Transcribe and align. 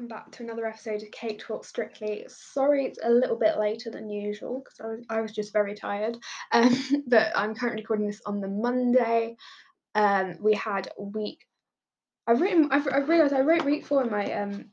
welcome 0.00 0.16
back 0.16 0.30
to 0.30 0.42
another 0.42 0.64
episode 0.64 1.02
of 1.02 1.10
Cake 1.10 1.40
Talk 1.40 1.62
Strictly. 1.62 2.24
Sorry 2.26 2.86
it's 2.86 2.98
a 3.02 3.10
little 3.10 3.36
bit 3.36 3.58
later 3.58 3.90
than 3.90 4.08
usual 4.08 4.64
because 4.64 4.80
I 4.80 4.86
was, 4.86 5.04
I 5.10 5.20
was 5.20 5.32
just 5.32 5.52
very 5.52 5.74
tired. 5.74 6.16
Um, 6.52 6.74
but 7.06 7.32
I'm 7.36 7.54
currently 7.54 7.82
recording 7.82 8.06
this 8.06 8.22
on 8.24 8.40
the 8.40 8.48
Monday. 8.48 9.36
Um, 9.94 10.38
we 10.40 10.54
had 10.54 10.90
week. 10.98 11.44
I've 12.26 12.40
written. 12.40 12.68
I've, 12.70 12.88
I've 12.90 13.10
realised 13.10 13.34
I 13.34 13.42
wrote 13.42 13.66
week 13.66 13.84
four 13.84 14.02
in 14.02 14.10
my 14.10 14.32
um. 14.32 14.70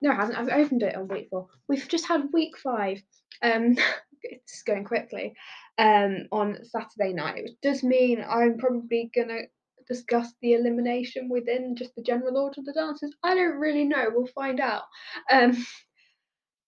No, 0.00 0.12
I 0.12 0.14
haven't. 0.14 0.36
I've 0.36 0.64
opened 0.64 0.82
it 0.82 0.96
on 0.96 1.08
week 1.08 1.28
four. 1.28 1.48
We've 1.68 1.86
just 1.86 2.06
had 2.06 2.32
week 2.32 2.56
five. 2.56 3.02
Um, 3.42 3.76
it's 4.22 4.62
going 4.62 4.84
quickly. 4.84 5.34
Um, 5.76 6.28
on 6.32 6.64
Saturday 6.64 7.12
night, 7.12 7.42
which 7.42 7.60
does 7.60 7.82
mean 7.82 8.24
I'm 8.26 8.56
probably 8.56 9.10
gonna 9.14 9.42
discuss 9.86 10.32
the 10.40 10.54
elimination 10.54 11.28
within 11.28 11.76
just 11.76 11.94
the 11.96 12.02
general 12.02 12.36
order 12.36 12.60
of 12.60 12.64
the 12.64 12.72
dances? 12.72 13.14
I 13.22 13.34
don't 13.34 13.58
really 13.58 13.84
know. 13.84 14.06
We'll 14.12 14.26
find 14.26 14.60
out. 14.60 14.82
Um, 15.30 15.64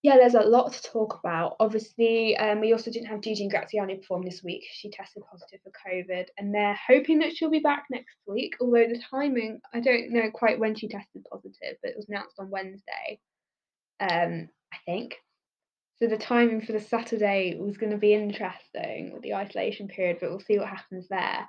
yeah, 0.05 0.19
there's 0.19 0.35
a 0.35 0.41
lot 0.41 0.71
to 0.71 0.83
talk 0.83 1.19
about. 1.19 1.57
Obviously, 1.61 2.37
um, 2.37 2.61
we 2.61 2.75
also 2.75 2.91
didn't 2.91 3.09
have 3.09 3.23
Judi 3.23 3.49
Graziano 3.49 3.97
perform 3.97 4.23
this 4.23 4.43
week. 4.45 4.63
She 4.71 4.91
tested 4.91 5.23
positive 5.31 5.61
for 5.65 5.73
COVID, 5.89 6.27
and 6.37 6.55
they're 6.55 6.79
hoping 6.87 7.21
that 7.21 7.35
she'll 7.35 7.49
be 7.49 7.61
back 7.61 7.87
next 7.91 8.15
week. 8.27 8.53
Although 8.61 8.87
the 8.87 9.01
timing, 9.11 9.63
I 9.73 9.81
don't 9.81 10.11
know 10.11 10.31
quite 10.31 10.59
when 10.59 10.75
she 10.75 10.89
tested 10.89 11.25
positive, 11.33 11.79
but 11.83 11.93
it 11.93 11.97
was 11.97 12.07
announced 12.11 12.37
on 12.39 12.51
Wednesday, 12.51 13.19
um, 13.99 14.51
I 14.75 14.77
think. 14.85 15.17
So 15.97 16.07
the 16.07 16.19
timing 16.19 16.61
for 16.61 16.73
the 16.73 16.81
Saturday 16.81 17.57
was 17.59 17.79
going 17.79 17.93
to 17.93 17.97
be 17.97 18.13
interesting 18.13 19.13
with 19.15 19.23
the 19.23 19.35
isolation 19.35 19.89
period, 19.89 20.19
but 20.21 20.29
we'll 20.29 20.41
see 20.41 20.59
what 20.59 20.69
happens 20.69 21.09
there. 21.09 21.49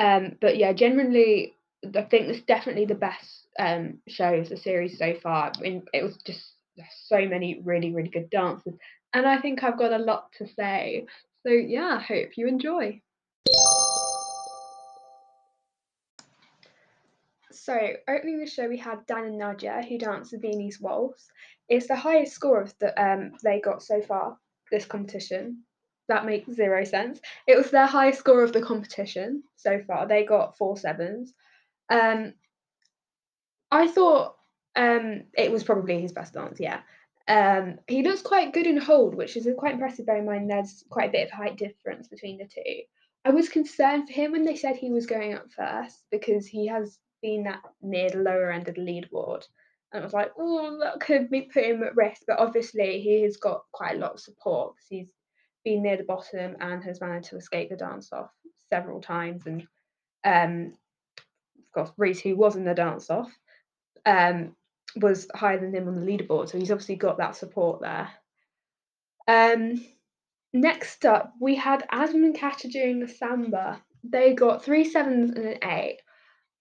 Um, 0.00 0.36
but 0.40 0.56
yeah, 0.56 0.72
generally, 0.72 1.54
I 1.84 2.02
think 2.02 2.28
it's 2.28 2.40
definitely 2.46 2.86
the 2.86 2.94
best 2.94 3.46
um, 3.58 3.98
show 4.08 4.32
of 4.32 4.48
the 4.48 4.56
series 4.56 4.98
so 4.98 5.14
far. 5.22 5.52
I 5.54 5.60
mean, 5.60 5.82
it 5.92 6.02
was 6.02 6.16
just 6.26 6.54
so 7.06 7.26
many 7.26 7.60
really, 7.62 7.94
really 7.94 8.08
good 8.08 8.30
dances, 8.30 8.72
and 9.12 9.26
I 9.26 9.38
think 9.38 9.62
I've 9.62 9.78
got 9.78 9.92
a 9.92 9.98
lot 9.98 10.32
to 10.38 10.48
say. 10.48 11.06
So 11.46 11.52
yeah, 11.52 11.98
I 11.98 12.02
hope 12.02 12.30
you 12.36 12.48
enjoy. 12.48 13.02
So, 17.52 17.78
opening 18.08 18.38
the 18.38 18.46
show, 18.46 18.68
we 18.68 18.78
had 18.78 19.04
Dan 19.06 19.24
and 19.24 19.40
Nadiya, 19.40 19.86
who 19.86 19.98
danced 19.98 20.30
the 20.30 20.38
Viennese 20.38 20.80
Waltz. 20.80 21.28
It's 21.68 21.88
the 21.88 21.96
highest 21.96 22.32
score 22.32 22.62
of 22.62 22.72
the 22.78 22.98
um, 23.00 23.32
they 23.44 23.60
got 23.60 23.82
so 23.82 24.00
far 24.00 24.38
this 24.72 24.86
competition 24.86 25.64
that 26.10 26.26
makes 26.26 26.52
zero 26.52 26.84
sense. 26.84 27.20
It 27.46 27.56
was 27.56 27.70
their 27.70 27.86
highest 27.86 28.20
score 28.20 28.42
of 28.42 28.52
the 28.52 28.62
competition 28.62 29.42
so 29.56 29.80
far. 29.86 30.06
They 30.06 30.24
got 30.24 30.56
four 30.56 30.76
sevens. 30.76 31.32
Um, 31.88 32.34
I 33.70 33.88
thought 33.88 34.36
um, 34.76 35.22
it 35.36 35.50
was 35.50 35.64
probably 35.64 36.00
his 36.00 36.12
best 36.12 36.34
dance, 36.34 36.60
yeah. 36.60 36.80
Um, 37.28 37.78
he 37.86 38.02
looks 38.02 38.22
quite 38.22 38.52
good 38.52 38.66
in 38.66 38.76
hold, 38.76 39.14
which 39.14 39.36
is 39.36 39.46
quite 39.56 39.74
impressive. 39.74 40.06
Bear 40.06 40.18
in 40.18 40.26
mind, 40.26 40.50
there's 40.50 40.84
quite 40.90 41.10
a 41.10 41.12
bit 41.12 41.26
of 41.26 41.30
height 41.30 41.56
difference 41.56 42.08
between 42.08 42.38
the 42.38 42.46
two. 42.46 42.82
I 43.24 43.30
was 43.30 43.48
concerned 43.48 44.08
for 44.08 44.14
him 44.14 44.32
when 44.32 44.44
they 44.44 44.56
said 44.56 44.76
he 44.76 44.90
was 44.90 45.06
going 45.06 45.34
up 45.34 45.52
first 45.52 46.04
because 46.10 46.46
he 46.46 46.66
has 46.68 46.98
been 47.22 47.44
that 47.44 47.60
near 47.82 48.10
the 48.10 48.18
lower 48.18 48.50
end 48.50 48.68
of 48.68 48.74
the 48.74 48.80
leaderboard. 48.80 49.46
And 49.92 50.02
I 50.02 50.04
was 50.04 50.14
like, 50.14 50.32
oh, 50.38 50.78
that 50.80 51.00
could 51.00 51.30
be 51.30 51.42
put 51.42 51.64
him 51.64 51.82
at 51.82 51.96
risk. 51.96 52.22
But 52.26 52.38
obviously, 52.38 53.00
he 53.00 53.22
has 53.22 53.36
got 53.36 53.64
quite 53.72 53.96
a 53.96 53.98
lot 53.98 54.14
of 54.14 54.20
support 54.20 54.74
because 54.74 54.88
he's 54.88 55.12
been 55.64 55.82
near 55.82 55.96
the 55.96 56.04
bottom 56.04 56.56
and 56.60 56.82
has 56.84 57.00
managed 57.00 57.30
to 57.30 57.36
escape 57.36 57.70
the 57.70 57.76
dance 57.76 58.12
off 58.12 58.30
several 58.68 59.00
times. 59.00 59.46
And 59.46 59.66
um, 60.24 60.72
of 61.58 61.72
course, 61.72 61.92
Rhys, 61.96 62.20
who 62.20 62.36
was 62.36 62.56
in 62.56 62.64
the 62.64 62.74
dance 62.74 63.10
off, 63.10 63.30
um, 64.06 64.56
was 64.96 65.28
higher 65.34 65.60
than 65.60 65.74
him 65.74 65.88
on 65.88 65.94
the 65.94 66.06
leaderboard. 66.06 66.48
So 66.48 66.58
he's 66.58 66.70
obviously 66.70 66.96
got 66.96 67.18
that 67.18 67.36
support 67.36 67.80
there. 67.80 68.08
Um, 69.28 69.84
next 70.52 71.04
up, 71.04 71.34
we 71.40 71.54
had 71.54 71.86
Adam 71.90 72.24
and 72.24 72.38
Katya 72.38 72.70
doing 72.70 73.00
the 73.00 73.08
samba. 73.08 73.82
They 74.02 74.34
got 74.34 74.64
three 74.64 74.84
sevens 74.84 75.30
and 75.30 75.44
an 75.44 75.58
eight. 75.62 75.98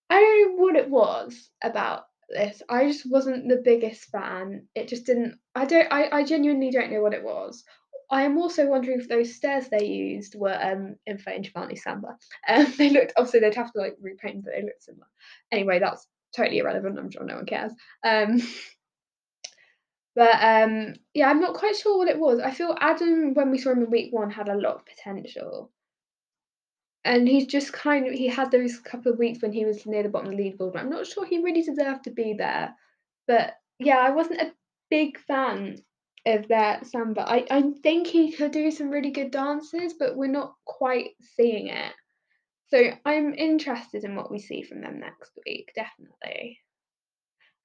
I 0.10 0.20
don't 0.20 0.58
know 0.58 0.64
what 0.64 0.76
it 0.76 0.90
was 0.90 1.50
about 1.64 2.04
this. 2.30 2.62
I 2.70 2.88
just 2.88 3.10
wasn't 3.10 3.48
the 3.48 3.62
biggest 3.64 4.06
fan. 4.06 4.68
It 4.76 4.88
just 4.88 5.06
didn't. 5.06 5.40
I 5.56 5.66
don't. 5.66 5.88
I, 5.92 6.10
I 6.12 6.24
genuinely 6.24 6.72
don't 6.72 6.92
know 6.92 7.02
what 7.02 7.14
it 7.14 7.24
was. 7.24 7.64
I 8.12 8.24
am 8.24 8.38
also 8.38 8.66
wondering 8.66 9.00
if 9.00 9.08
those 9.08 9.36
stairs 9.36 9.68
they 9.70 9.86
used 9.86 10.36
were 10.36 10.58
um, 10.60 10.96
in 11.06 11.18
Faye 11.18 11.36
and 11.36 11.44
Giovanni 11.46 11.76
Samba. 11.76 12.18
Um, 12.48 12.74
they 12.78 12.90
looked 12.90 13.14
obviously 13.18 13.42
they'd 13.42 13.56
have 13.56 13.72
to 13.74 13.80
like 13.80 13.98
repaint, 14.02 14.44
but 14.44 14.54
they 14.56 14.64
looked 14.64 14.84
similar. 14.84 15.08
Anyway, 15.52 15.80
that's 15.80 16.08
totally 16.36 16.60
irrelevant. 16.60 16.98
I'm 16.98 17.12
sure 17.12 17.24
no 17.24 17.36
one 17.36 17.46
cares. 17.46 17.74
Um, 18.04 18.42
but 20.16 20.36
um, 20.42 20.96
yeah, 21.14 21.30
I'm 21.30 21.40
not 21.40 21.56
quite 21.56 21.76
sure 21.76 21.98
what 21.98 22.08
it 22.08 22.20
was. 22.20 22.40
I 22.40 22.52
feel 22.52 22.76
Adam, 22.80 23.34
when 23.36 23.52
we 23.52 23.60
saw 23.60 23.72
him 23.72 23.84
in 23.84 23.92
week 23.92 24.12
one, 24.12 24.32
had 24.32 24.50
a 24.50 24.58
lot 24.58 24.76
of 24.76 24.86
potential. 24.86 25.72
And 27.06 27.28
he's 27.28 27.46
just 27.46 27.72
kind 27.72 28.08
of 28.08 28.14
he 28.14 28.28
had 28.28 28.52
those 28.52 28.78
couple 28.80 29.12
of 29.12 29.20
weeks 29.20 29.42
when 29.42 29.54
he 29.54 29.66
was 29.66 29.86
near 29.86 30.04
the 30.04 30.10
bottom 30.10 30.32
of 30.32 30.38
the 30.38 30.44
leaderboard. 30.44 30.76
I'm 30.76 30.90
not 30.90 31.08
sure 31.08 31.26
he 31.26 31.42
really 31.42 31.62
deserved 31.62 32.04
to 32.06 32.12
be 32.12 32.34
there. 32.34 32.76
But 33.28 33.54
yeah, 33.80 34.00
I 34.00 34.10
wasn't 34.10 34.42
a 34.42 34.52
big 34.90 35.18
fan 35.20 35.78
of 36.26 36.48
that 36.50 36.86
samba. 36.88 37.22
I, 37.28 37.46
I 37.50 37.64
think 37.84 38.08
he 38.08 38.32
could 38.32 38.52
do 38.52 38.72
some 38.72 38.90
really 38.90 39.12
good 39.12 39.32
dances, 39.32 39.94
but 39.98 40.16
we're 40.16 40.28
not 40.28 40.56
quite 40.66 41.12
seeing 41.36 41.68
it. 41.68 41.94
So 42.68 42.92
I'm 43.06 43.34
interested 43.34 44.04
in 44.04 44.16
what 44.16 44.32
we 44.32 44.40
see 44.40 44.62
from 44.62 44.82
them 44.82 45.00
next 45.00 45.32
week, 45.46 45.72
definitely. 45.76 46.60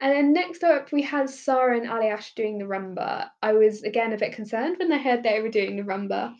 And 0.00 0.12
then 0.12 0.32
next 0.32 0.64
up, 0.64 0.92
we 0.92 1.02
had 1.02 1.30
Sara 1.30 1.76
and 1.76 1.86
Aljaž 1.86 2.34
doing 2.34 2.58
the 2.58 2.64
rumba. 2.64 3.28
I 3.42 3.52
was 3.52 3.82
again 3.82 4.12
a 4.12 4.18
bit 4.18 4.32
concerned 4.32 4.76
when 4.78 4.92
I 4.92 4.98
heard 4.98 5.22
they 5.22 5.40
were 5.40 5.50
doing 5.50 5.76
the 5.76 5.82
rumba. 5.82 6.34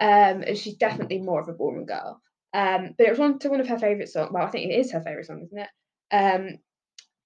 Um, 0.00 0.44
she's 0.54 0.76
definitely 0.76 1.20
more 1.20 1.40
of 1.40 1.48
a 1.48 1.52
ballroom 1.52 1.86
girl. 1.86 2.20
Um, 2.52 2.94
but 2.98 3.06
it 3.06 3.10
was 3.10 3.18
one 3.18 3.38
to 3.40 3.48
one 3.48 3.60
of 3.60 3.68
her 3.68 3.78
favourite 3.78 4.08
songs. 4.08 4.30
Well, 4.32 4.44
I 4.44 4.50
think 4.50 4.70
it 4.70 4.74
is 4.74 4.92
her 4.92 5.00
favourite 5.00 5.26
song, 5.26 5.42
isn't 5.44 5.58
it? 5.58 5.68
Um, 6.12 6.58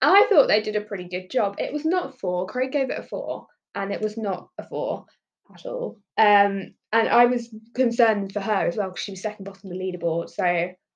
I 0.03 0.27
thought 0.28 0.49
they 0.49 0.61
did 0.61 0.77
a 0.77 0.83
pretty 0.83 1.09
good 1.09 1.31
job. 1.31 1.56
It 1.59 1.73
was 1.73 1.87
not 1.87 2.19
four. 2.19 2.47
Craig 2.47 2.73
gave 2.73 2.91
it 2.91 2.99
a 2.99 3.03
four 3.03 3.47
and 3.75 3.93
it 3.93 4.01
was 4.01 4.17
not 4.17 4.49
a 4.59 4.67
four 4.69 5.07
at 5.55 5.67
all. 5.67 5.99
Um, 6.17 6.75
and 6.93 7.09
I 7.09 7.27
was 7.27 7.55
concerned 7.75 8.33
for 8.33 8.41
her 8.41 8.67
as 8.67 8.77
well 8.77 8.89
because 8.89 9.03
she 9.03 9.12
was 9.12 9.23
second 9.23 9.45
bottom 9.45 9.71
of 9.71 9.77
the 9.77 9.83
leaderboard. 9.83 10.31
So 10.31 10.45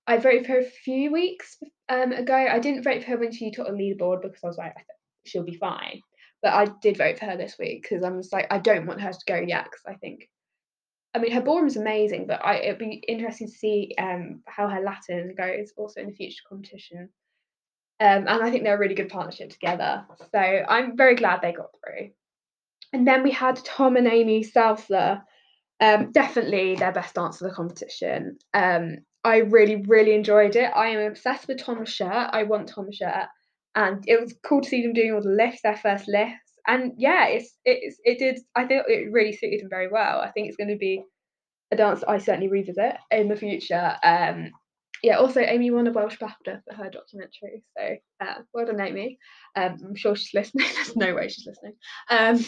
I 0.06 0.16
voted 0.16 0.46
for 0.46 0.52
her 0.52 0.60
a 0.60 0.64
few 0.64 1.12
weeks 1.12 1.58
um, 1.88 2.12
ago. 2.12 2.34
I 2.34 2.58
didn't 2.58 2.84
vote 2.84 3.02
for 3.02 3.10
her 3.10 3.18
when 3.18 3.32
she 3.32 3.50
took 3.50 3.66
the 3.66 3.72
leaderboard 3.72 4.22
because 4.22 4.42
I 4.42 4.46
was 4.46 4.58
like, 4.58 4.74
I 4.76 4.82
she'll 5.28 5.44
be 5.44 5.56
fine. 5.56 6.00
But 6.42 6.54
I 6.54 6.66
did 6.82 6.96
vote 6.96 7.18
for 7.18 7.26
her 7.26 7.36
this 7.36 7.56
week 7.58 7.82
because 7.82 8.04
I'm 8.04 8.20
just 8.20 8.32
like, 8.32 8.46
I 8.50 8.58
don't 8.58 8.86
want 8.86 9.00
her 9.00 9.12
to 9.12 9.18
go 9.26 9.36
yet 9.36 9.64
because 9.64 9.82
I 9.86 9.94
think, 9.94 10.28
I 11.14 11.18
mean, 11.18 11.32
her 11.32 11.40
ballroom 11.40 11.66
is 11.66 11.76
amazing, 11.76 12.26
but 12.26 12.44
I, 12.44 12.58
it'd 12.58 12.78
be 12.78 13.02
interesting 13.08 13.48
to 13.48 13.52
see 13.52 13.94
um, 13.98 14.42
how 14.46 14.68
her 14.68 14.80
Latin 14.80 15.34
goes 15.36 15.72
also 15.76 16.00
in 16.00 16.08
the 16.08 16.14
future 16.14 16.42
competition. 16.48 17.08
Um, 18.00 18.28
and 18.28 18.42
I 18.42 18.50
think 18.50 18.62
they're 18.62 18.76
a 18.76 18.78
really 18.78 18.94
good 18.94 19.08
partnership 19.08 19.50
together. 19.50 20.06
So 20.32 20.38
I'm 20.38 20.96
very 20.96 21.16
glad 21.16 21.42
they 21.42 21.52
got 21.52 21.70
through. 21.84 22.10
And 22.92 23.06
then 23.06 23.22
we 23.22 23.30
had 23.30 23.56
Tom 23.64 23.96
and 23.96 24.06
Amy 24.06 24.44
Southler, 24.44 25.22
um, 25.80 26.10
definitely 26.12 26.74
their 26.74 26.92
best 26.92 27.14
dance 27.14 27.40
of 27.40 27.48
the 27.48 27.54
competition. 27.54 28.38
Um, 28.54 28.98
I 29.24 29.38
really, 29.38 29.84
really 29.86 30.14
enjoyed 30.14 30.56
it. 30.56 30.70
I 30.74 30.88
am 30.88 31.10
obsessed 31.10 31.48
with 31.48 31.58
Tom's 31.58 31.90
shirt. 31.90 32.30
I 32.32 32.44
want 32.44 32.68
Tom's 32.68 32.96
shirt, 32.96 33.26
and 33.74 34.02
it 34.06 34.20
was 34.20 34.34
cool 34.44 34.60
to 34.60 34.68
see 34.68 34.82
them 34.82 34.92
doing 34.92 35.12
all 35.12 35.22
the 35.22 35.28
lifts, 35.28 35.60
their 35.62 35.76
first 35.76 36.08
lifts. 36.08 36.52
And 36.66 36.92
yeah, 36.96 37.26
it's 37.26 37.54
it's 37.64 37.98
it 38.04 38.18
did. 38.18 38.40
I 38.54 38.64
think 38.64 38.84
it 38.88 39.12
really 39.12 39.32
suited 39.32 39.60
them 39.60 39.70
very 39.70 39.88
well. 39.88 40.20
I 40.20 40.30
think 40.30 40.48
it's 40.48 40.56
going 40.56 40.70
to 40.70 40.76
be 40.76 41.02
a 41.70 41.76
dance 41.76 42.02
I 42.06 42.18
certainly 42.18 42.48
revisit 42.48 42.96
in 43.10 43.28
the 43.28 43.36
future. 43.36 43.96
Um, 44.02 44.50
yeah, 45.02 45.16
also 45.16 45.40
Amy 45.40 45.70
won 45.70 45.86
a 45.86 45.92
Welsh 45.92 46.18
BAFTA 46.18 46.62
for 46.64 46.74
her 46.74 46.90
documentary, 46.90 47.62
so 47.76 47.96
uh, 48.20 48.34
well 48.52 48.66
done, 48.66 48.80
Amy. 48.80 49.18
Um, 49.54 49.76
I'm 49.84 49.94
sure 49.94 50.16
she's 50.16 50.34
listening. 50.34 50.66
There's 50.74 50.96
no 50.96 51.14
way 51.14 51.28
she's 51.28 51.46
listening. 51.46 51.74
Um, 52.10 52.44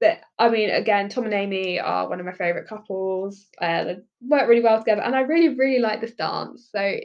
but 0.00 0.20
I 0.38 0.48
mean, 0.48 0.70
again, 0.70 1.08
Tom 1.08 1.24
and 1.24 1.34
Amy 1.34 1.80
are 1.80 2.08
one 2.08 2.20
of 2.20 2.26
my 2.26 2.32
favourite 2.32 2.68
couples. 2.68 3.46
Uh, 3.60 3.84
they 3.84 3.96
work 4.22 4.48
really 4.48 4.62
well 4.62 4.78
together, 4.78 5.02
and 5.02 5.14
I 5.14 5.20
really, 5.20 5.50
really 5.50 5.80
like 5.80 6.00
this 6.00 6.14
dance. 6.14 6.68
So 6.70 6.96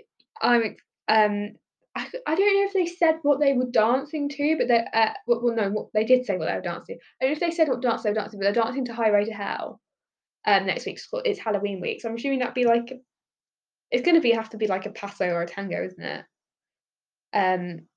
I'm, 0.42 0.76
um, 1.08 1.52
I, 1.96 2.08
I 2.28 2.36
don't 2.36 2.54
know 2.54 2.68
if 2.68 2.74
they 2.74 2.86
said 2.86 3.20
what 3.24 3.40
they 3.40 3.54
were 3.54 3.70
dancing 3.72 4.30
to, 4.30 4.58
but 4.58 4.68
they, 4.68 4.84
uh, 4.94 5.14
well, 5.28 5.56
no, 5.56 5.70
what, 5.70 5.88
they 5.94 6.04
did 6.04 6.26
say 6.26 6.38
what 6.38 6.48
they 6.48 6.56
were 6.56 6.62
dancing. 6.62 6.98
I 7.22 7.26
don't 7.26 7.32
know 7.32 7.34
if 7.34 7.40
they 7.40 7.56
said 7.56 7.68
what 7.68 7.82
dance 7.82 8.04
they 8.04 8.10
were 8.10 8.16
dancing, 8.16 8.40
but 8.40 8.46
they're 8.46 8.64
dancing 8.64 8.86
to 8.86 8.94
Highway 8.94 9.26
to 9.26 9.34
Hell. 9.34 9.80
Um, 10.46 10.66
next 10.66 10.86
week's 10.86 11.08
it's 11.24 11.40
Halloween 11.40 11.80
week, 11.82 12.02
so 12.02 12.10
I'm 12.10 12.16
assuming 12.16 12.40
that'd 12.40 12.54
be 12.54 12.66
like, 12.66 12.92
it's 13.92 14.08
to 14.08 14.20
be 14.20 14.32
have 14.32 14.50
to 14.50 14.58
be 14.58 14.68
like 14.68 14.86
a 14.86 14.92
paso 14.92 15.30
or 15.30 15.44
a 15.44 15.48
tango, 15.48 15.84
isn't 15.84 16.04
it? 16.04 16.26
Um, 17.32 17.88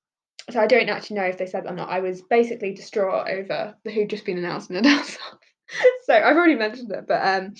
so 0.51 0.61
I 0.61 0.67
don't 0.67 0.89
actually 0.89 1.17
know 1.17 1.25
if 1.25 1.39
they 1.39 1.47
said 1.47 1.65
that 1.65 1.73
or 1.73 1.77
not. 1.77 1.91
I 1.91 2.01
was 2.01 2.23
basically 2.23 2.73
distraught 2.73 3.29
over 3.29 3.75
who'd 3.85 4.11
just 4.11 4.25
been 4.25 4.39
announced 4.39 4.71
dance 4.71 5.19
off. 5.33 5.39
so 6.05 6.15
I've 6.15 6.37
already 6.37 6.55
mentioned 6.55 6.93
it, 6.93 7.07
but 7.09 7.27
um, 7.27 7.55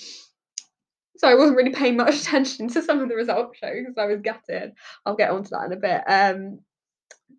so 1.17 1.27
I 1.27 1.35
wasn't 1.35 1.57
really 1.57 1.73
paying 1.73 1.97
much 1.97 2.15
attention 2.21 2.69
to 2.69 2.81
some 2.81 3.01
of 3.01 3.09
the 3.09 3.15
results 3.15 3.57
shows 3.59 3.75
because 3.79 3.97
I 3.97 4.05
was 4.05 4.21
gutted. 4.21 4.73
I'll 5.05 5.15
get 5.15 5.31
onto 5.31 5.49
that 5.49 5.65
in 5.65 5.73
a 5.73 5.75
bit. 5.75 6.01
Um, 6.07 6.59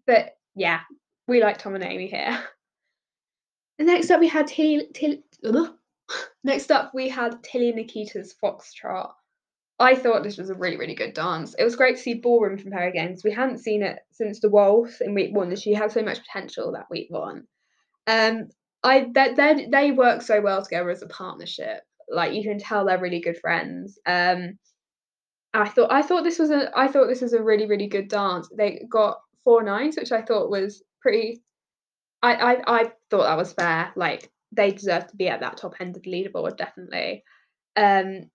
but 0.06 0.37
yeah, 0.55 0.81
we 1.27 1.43
like 1.43 1.59
Tom 1.59 1.75
and 1.75 1.85
Amy 1.85 2.09
here. 2.09 2.43
And 3.79 3.87
next 3.89 4.11
up 4.11 4.21
we 4.21 4.29
had 4.29 4.49
Tilly, 4.49 4.89
Tilly 4.93 5.23
Next 6.44 6.71
up 6.71 6.93
we 6.94 7.09
had 7.09 7.43
Tilly 7.43 7.73
Nikita's 7.73 8.35
Foxtrot. 8.43 9.12
I 9.81 9.95
thought 9.95 10.25
this 10.25 10.39
was 10.39 10.51
a 10.51 10.55
really, 10.55 10.77
really 10.77 10.95
good 10.95 11.15
dance. 11.15 11.55
It 11.57 11.63
was 11.63 11.77
great 11.77 11.97
to 11.97 12.03
see 12.03 12.15
ballroom 12.15 12.59
from 12.59 12.73
her 12.73 12.89
again 12.89 13.09
because 13.09 13.25
we 13.25 13.33
hadn't 13.33 13.59
seen 13.59 13.83
it 13.83 14.01
since 14.11 14.41
the 14.41 14.51
Waltz 14.51 15.01
in 15.01 15.15
week 15.15 15.35
one, 15.35 15.55
she 15.55 15.73
had 15.73 15.93
so 15.93 16.03
much 16.03 16.21
potential 16.21 16.73
that 16.73 16.91
week 16.91 17.07
one. 17.11 17.45
Um, 18.07 18.49
I 18.83 19.07
that 19.15 19.37
they, 19.37 19.69
they 19.71 19.91
work 19.93 20.23
so 20.23 20.41
well 20.41 20.63
together 20.63 20.91
as 20.91 21.03
a 21.03 21.07
partnership. 21.07 21.83
Like 22.11 22.33
you 22.33 22.43
can 22.43 22.59
tell 22.59 22.87
they're 22.87 22.99
really 22.99 23.21
good 23.21 23.39
friends. 23.39 23.99
Um, 24.05 24.59
I 25.55 25.69
thought 25.69 25.93
I 25.93 26.03
thought 26.03 26.25
this 26.25 26.39
was 26.39 26.51
a 26.51 26.71
I 26.77 26.89
thought 26.89 27.07
this 27.07 27.23
was 27.23 27.33
a 27.33 27.43
really 27.43 27.67
really 27.67 27.89
good 27.89 28.09
dance. 28.09 28.49
They 28.57 28.83
got 28.91 29.19
four 29.45 29.63
nines, 29.63 29.97
which 29.97 30.13
I 30.13 30.23
thought 30.23 30.51
was 30.51 30.83
pretty. 31.01 31.43
I 32.23 32.35
I, 32.35 32.81
I 32.81 32.93
thought 33.11 33.25
that 33.25 33.37
was 33.37 33.53
fair. 33.53 33.93
Like 33.95 34.31
they 34.53 34.73
deserve 34.73 35.07
to 35.09 35.17
be 35.17 35.29
at 35.29 35.41
that 35.41 35.57
top 35.57 35.75
end 35.81 35.97
of 35.97 36.03
the 36.03 36.11
leaderboard, 36.11 36.57
definitely. 36.57 37.23
Um, 37.77 38.31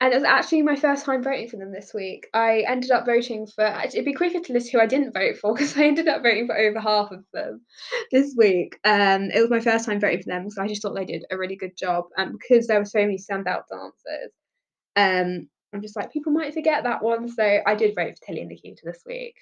and 0.00 0.12
it 0.12 0.16
was 0.16 0.24
actually 0.24 0.62
my 0.62 0.76
first 0.76 1.04
time 1.04 1.24
voting 1.24 1.48
for 1.48 1.56
them 1.56 1.72
this 1.72 1.92
week. 1.92 2.28
I 2.32 2.60
ended 2.68 2.92
up 2.92 3.04
voting 3.04 3.46
for. 3.48 3.64
It'd 3.84 4.04
be 4.04 4.12
quicker 4.12 4.38
to 4.38 4.52
list 4.52 4.70
who 4.70 4.78
I 4.78 4.86
didn't 4.86 5.12
vote 5.12 5.38
for 5.38 5.54
because 5.54 5.76
I 5.76 5.84
ended 5.84 6.06
up 6.06 6.22
voting 6.22 6.46
for 6.46 6.56
over 6.56 6.80
half 6.80 7.10
of 7.10 7.24
them 7.32 7.62
this 8.12 8.34
week. 8.36 8.78
Um, 8.84 9.30
it 9.34 9.40
was 9.40 9.50
my 9.50 9.60
first 9.60 9.86
time 9.86 10.00
voting 10.00 10.22
for 10.22 10.28
them 10.28 10.44
because 10.44 10.58
I 10.58 10.68
just 10.68 10.82
thought 10.82 10.94
they 10.94 11.04
did 11.04 11.24
a 11.30 11.36
really 11.36 11.56
good 11.56 11.76
job, 11.76 12.04
and 12.16 12.38
because 12.38 12.68
there 12.68 12.78
were 12.78 12.84
so 12.84 13.00
many 13.00 13.18
standout 13.18 13.62
dancers. 13.70 14.32
Um, 14.94 15.48
I'm 15.72 15.82
just 15.82 15.96
like 15.96 16.12
people 16.12 16.32
might 16.32 16.54
forget 16.54 16.84
that 16.84 17.02
one, 17.02 17.28
so 17.28 17.58
I 17.66 17.74
did 17.74 17.94
vote 17.96 18.18
for 18.18 18.26
Tilly 18.26 18.40
and 18.40 18.48
Nikita 18.48 18.82
this 18.84 19.02
week. 19.04 19.34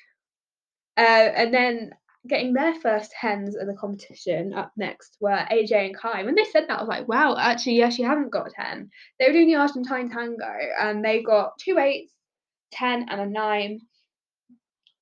Uh, 0.96 1.30
and 1.36 1.52
then 1.52 1.90
getting 2.28 2.52
their 2.52 2.74
first 2.74 3.12
hens 3.18 3.56
in 3.56 3.66
the 3.66 3.74
competition 3.74 4.52
up 4.54 4.72
next 4.76 5.16
were 5.20 5.46
AJ 5.50 5.86
and 5.86 5.96
Kai. 5.96 6.24
When 6.24 6.34
they 6.34 6.44
said 6.44 6.64
that, 6.68 6.78
I 6.78 6.82
was 6.82 6.88
like, 6.88 7.08
wow, 7.08 7.36
actually, 7.38 7.78
yeah, 7.78 7.90
she 7.90 8.02
hasn't 8.02 8.32
got 8.32 8.48
a 8.48 8.50
10. 8.50 8.90
They 9.18 9.26
were 9.26 9.32
doing 9.32 9.48
the 9.48 9.56
Argentine 9.56 10.10
tango 10.10 10.54
and 10.80 11.04
they 11.04 11.22
got 11.22 11.58
two 11.58 11.78
eights, 11.78 12.12
10, 12.72 13.06
and 13.08 13.20
a 13.20 13.26
nine. 13.26 13.80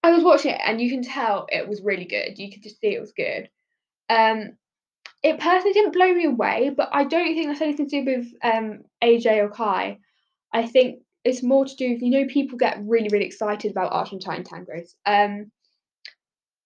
I 0.03 0.11
was 0.11 0.23
watching 0.23 0.53
it 0.53 0.61
and 0.65 0.81
you 0.81 0.91
can 0.91 1.03
tell 1.03 1.47
it 1.49 1.69
was 1.69 1.83
really 1.83 2.05
good. 2.05 2.39
You 2.39 2.51
could 2.53 2.63
just 2.63 2.81
see 2.81 2.95
it 2.95 3.01
was 3.01 3.13
good. 3.13 3.49
Um, 4.09 4.57
it 5.23 5.41
personally 5.41 5.73
didn't 5.73 5.95
blow 5.95 6.13
me 6.13 6.27
away, 6.27 6.71
but 6.77 6.91
I 6.93 7.05
don't 7.05 7.35
think 7.35 7.49
that's 7.49 7.63
anything 7.63 7.89
to 7.89 8.03
do 8.03 8.05
with 8.05 8.27
um, 8.43 8.81
AJ 9.03 9.39
or 9.39 9.49
Kai. 9.49 9.99
I 10.53 10.67
think 10.67 11.01
it's 11.25 11.43
more 11.43 11.65
to 11.65 11.77
do 11.77 11.93
with, 11.93 12.03
you 12.03 12.11
know, 12.11 12.27
people 12.27 12.59
get 12.59 12.83
really, 12.85 13.09
really 13.11 13.25
excited 13.25 13.71
about 13.71 13.93
Argentine 13.93 14.45
tangos. 14.45 14.95
Um, 15.07 15.51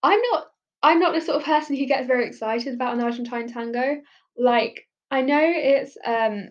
I'm 0.03 0.21
not 0.33 0.47
I'm 0.83 1.01
not 1.01 1.15
the 1.15 1.21
sort 1.21 1.39
of 1.39 1.45
person 1.45 1.77
who 1.77 1.87
gets 1.87 2.07
very 2.07 2.27
excited 2.27 2.75
about 2.75 2.95
an 2.95 3.03
Argentine 3.03 3.49
tango. 3.49 4.01
Like 4.37 4.87
I 5.11 5.23
know 5.23 5.41
it's 5.43 5.97
um 6.05 6.51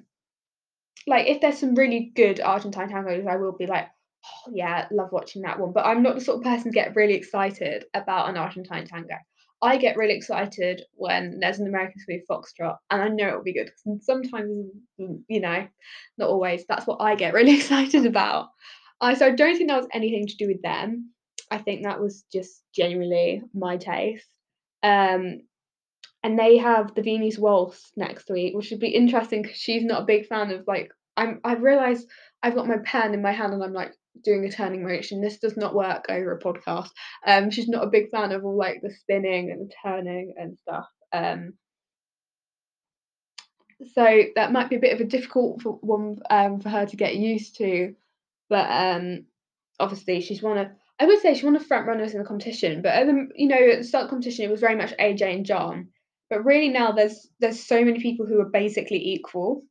like 1.08 1.28
if 1.28 1.42
there's 1.42 1.60
some 1.60 1.76
really 1.76 2.12
good 2.16 2.40
Argentine 2.42 2.90
tangos, 2.90 3.28
I 3.28 3.38
will 3.38 3.54
be 3.54 3.66
like, 3.66 3.88
oh, 4.26 4.52
yeah, 4.54 4.88
love 4.92 5.10
watching 5.12 5.44
that 5.44 5.60
one. 5.60 5.72
But 5.72 5.86
I'm 5.86 6.04
not 6.04 6.16
the 6.16 6.22
sort 6.22 6.40
of 6.40 6.44
person 6.44 6.72
to 6.72 6.76
get 6.76 6.96
really 6.96 7.14
excited 7.14 7.86
about 7.94 8.30
an 8.30 8.38
Argentine 8.38 8.86
tango. 8.86 9.16
I 9.62 9.78
get 9.78 9.98
really 9.98 10.14
excited 10.16 10.84
when 10.94 11.40
there's 11.40 11.60
an 11.60 11.68
American 11.68 12.00
smooth 12.02 12.22
foxtrot, 12.30 12.78
and 12.92 13.02
I 13.02 13.08
know 13.08 13.30
it'll 13.30 13.44
be 13.44 13.54
good. 13.54 13.72
Sometimes, 14.02 14.70
you 14.98 15.40
know, 15.40 15.68
not 16.18 16.30
always. 16.30 16.66
That's 16.68 16.86
what 16.86 17.02
I 17.02 17.16
get 17.16 17.34
really 17.34 17.56
excited 17.56 18.06
about. 18.06 18.50
I 19.00 19.14
so 19.14 19.28
I 19.28 19.32
don't 19.32 19.56
think 19.56 19.70
that 19.70 19.78
was 19.78 19.90
anything 19.94 20.28
to 20.28 20.36
do 20.36 20.48
with 20.48 20.62
them. 20.62 21.12
I 21.50 21.60
think 21.60 21.84
that 21.84 22.02
was 22.02 22.24
just 22.32 22.64
genuinely 22.76 23.42
my 23.54 23.78
taste. 23.78 24.28
Um, 24.84 25.42
and 26.24 26.38
they 26.38 26.58
have 26.58 26.94
the 26.94 27.02
Viennese 27.02 27.40
Waltz 27.40 27.92
next 27.96 28.30
week, 28.30 28.56
which 28.56 28.66
should 28.66 28.80
be 28.80 28.90
interesting 28.90 29.42
because 29.42 29.58
she's 29.58 29.84
not 29.84 30.02
a 30.02 30.06
big 30.06 30.28
fan 30.28 30.52
of 30.52 30.66
like 30.68 30.92
I'm. 31.16 31.40
I've 31.44 31.62
realised 31.62 32.08
I've 32.44 32.56
got 32.56 32.68
my 32.68 32.78
pen 32.84 33.14
in 33.14 33.22
my 33.22 33.32
hand 33.32 33.54
and 33.54 33.64
I'm 33.64 33.74
like 33.74 33.94
doing 34.24 34.44
a 34.46 34.52
turning 34.52 34.84
motion. 34.86 35.22
This 35.22 35.38
does 35.38 35.58
not 35.58 35.76
work 35.76 36.06
over 36.10 36.34
a 36.34 36.40
podcast. 36.40 36.90
Um, 37.26 37.50
she's 37.50 37.68
not 37.68 37.84
a 37.84 37.90
big 37.90 38.10
fan 38.10 38.32
of 38.32 38.44
all 38.44 38.58
like 38.58 38.82
the 38.82 38.94
spinning 38.94 39.52
and 39.52 39.62
the 39.62 39.74
turning 39.84 40.34
and 40.38 40.58
stuff. 40.58 40.88
Um, 41.14 41.54
so 43.94 44.24
that 44.36 44.52
might 44.52 44.70
be 44.70 44.76
a 44.76 44.82
bit 44.82 44.94
of 44.94 45.02
a 45.02 45.10
difficult 45.10 45.62
one 45.64 46.18
um, 46.30 46.60
for 46.60 46.70
her 46.70 46.86
to 46.86 46.96
get 46.96 47.16
used 47.16 47.58
to. 47.58 47.96
But 48.50 48.70
um, 48.70 49.26
obviously, 49.80 50.22
she's 50.22 50.42
one 50.42 50.58
of 50.58 50.68
I 51.00 51.06
would 51.06 51.22
say 51.22 51.34
she's 51.34 51.44
one 51.44 51.56
of 51.56 51.62
the 51.62 51.68
front 51.68 51.88
runners 51.88 52.14
in 52.14 52.20
the 52.20 52.26
competition, 52.26 52.82
but 52.82 52.94
at 52.94 53.08
the 53.08 53.28
you 53.36 53.48
know 53.48 53.56
at 53.56 53.80
the 53.80 53.84
start 53.84 54.04
of 54.04 54.10
the 54.10 54.16
competition 54.16 54.46
it 54.46 54.52
was 54.52 54.60
very 54.60 54.76
much 54.76 54.94
AJ 55.00 55.22
and 55.22 55.46
John. 55.46 55.90
But 56.30 56.44
really 56.44 56.70
now 56.70 56.92
there's 56.92 57.28
there's 57.40 57.64
so 57.64 57.84
many 57.86 58.00
people 58.00 58.26
who 58.26 58.40
are 58.40 58.50
basically 58.50 59.14
equal. 59.14 59.64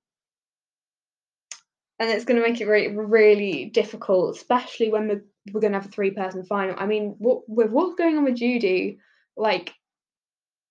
And 1.98 2.10
it's 2.10 2.26
going 2.26 2.38
to 2.40 2.46
make 2.46 2.60
it 2.60 2.66
really, 2.66 2.94
really 2.94 3.70
difficult, 3.72 4.36
especially 4.36 4.90
when 4.90 5.08
we're, 5.08 5.24
we're 5.50 5.62
going 5.62 5.72
to 5.72 5.78
have 5.78 5.88
a 5.88 5.90
three 5.90 6.10
person 6.10 6.44
final. 6.44 6.74
I 6.76 6.84
mean, 6.84 7.14
what, 7.16 7.48
with 7.48 7.70
what's 7.70 7.94
going 7.94 8.18
on 8.18 8.24
with 8.24 8.36
Judy, 8.36 8.98
like 9.34 9.72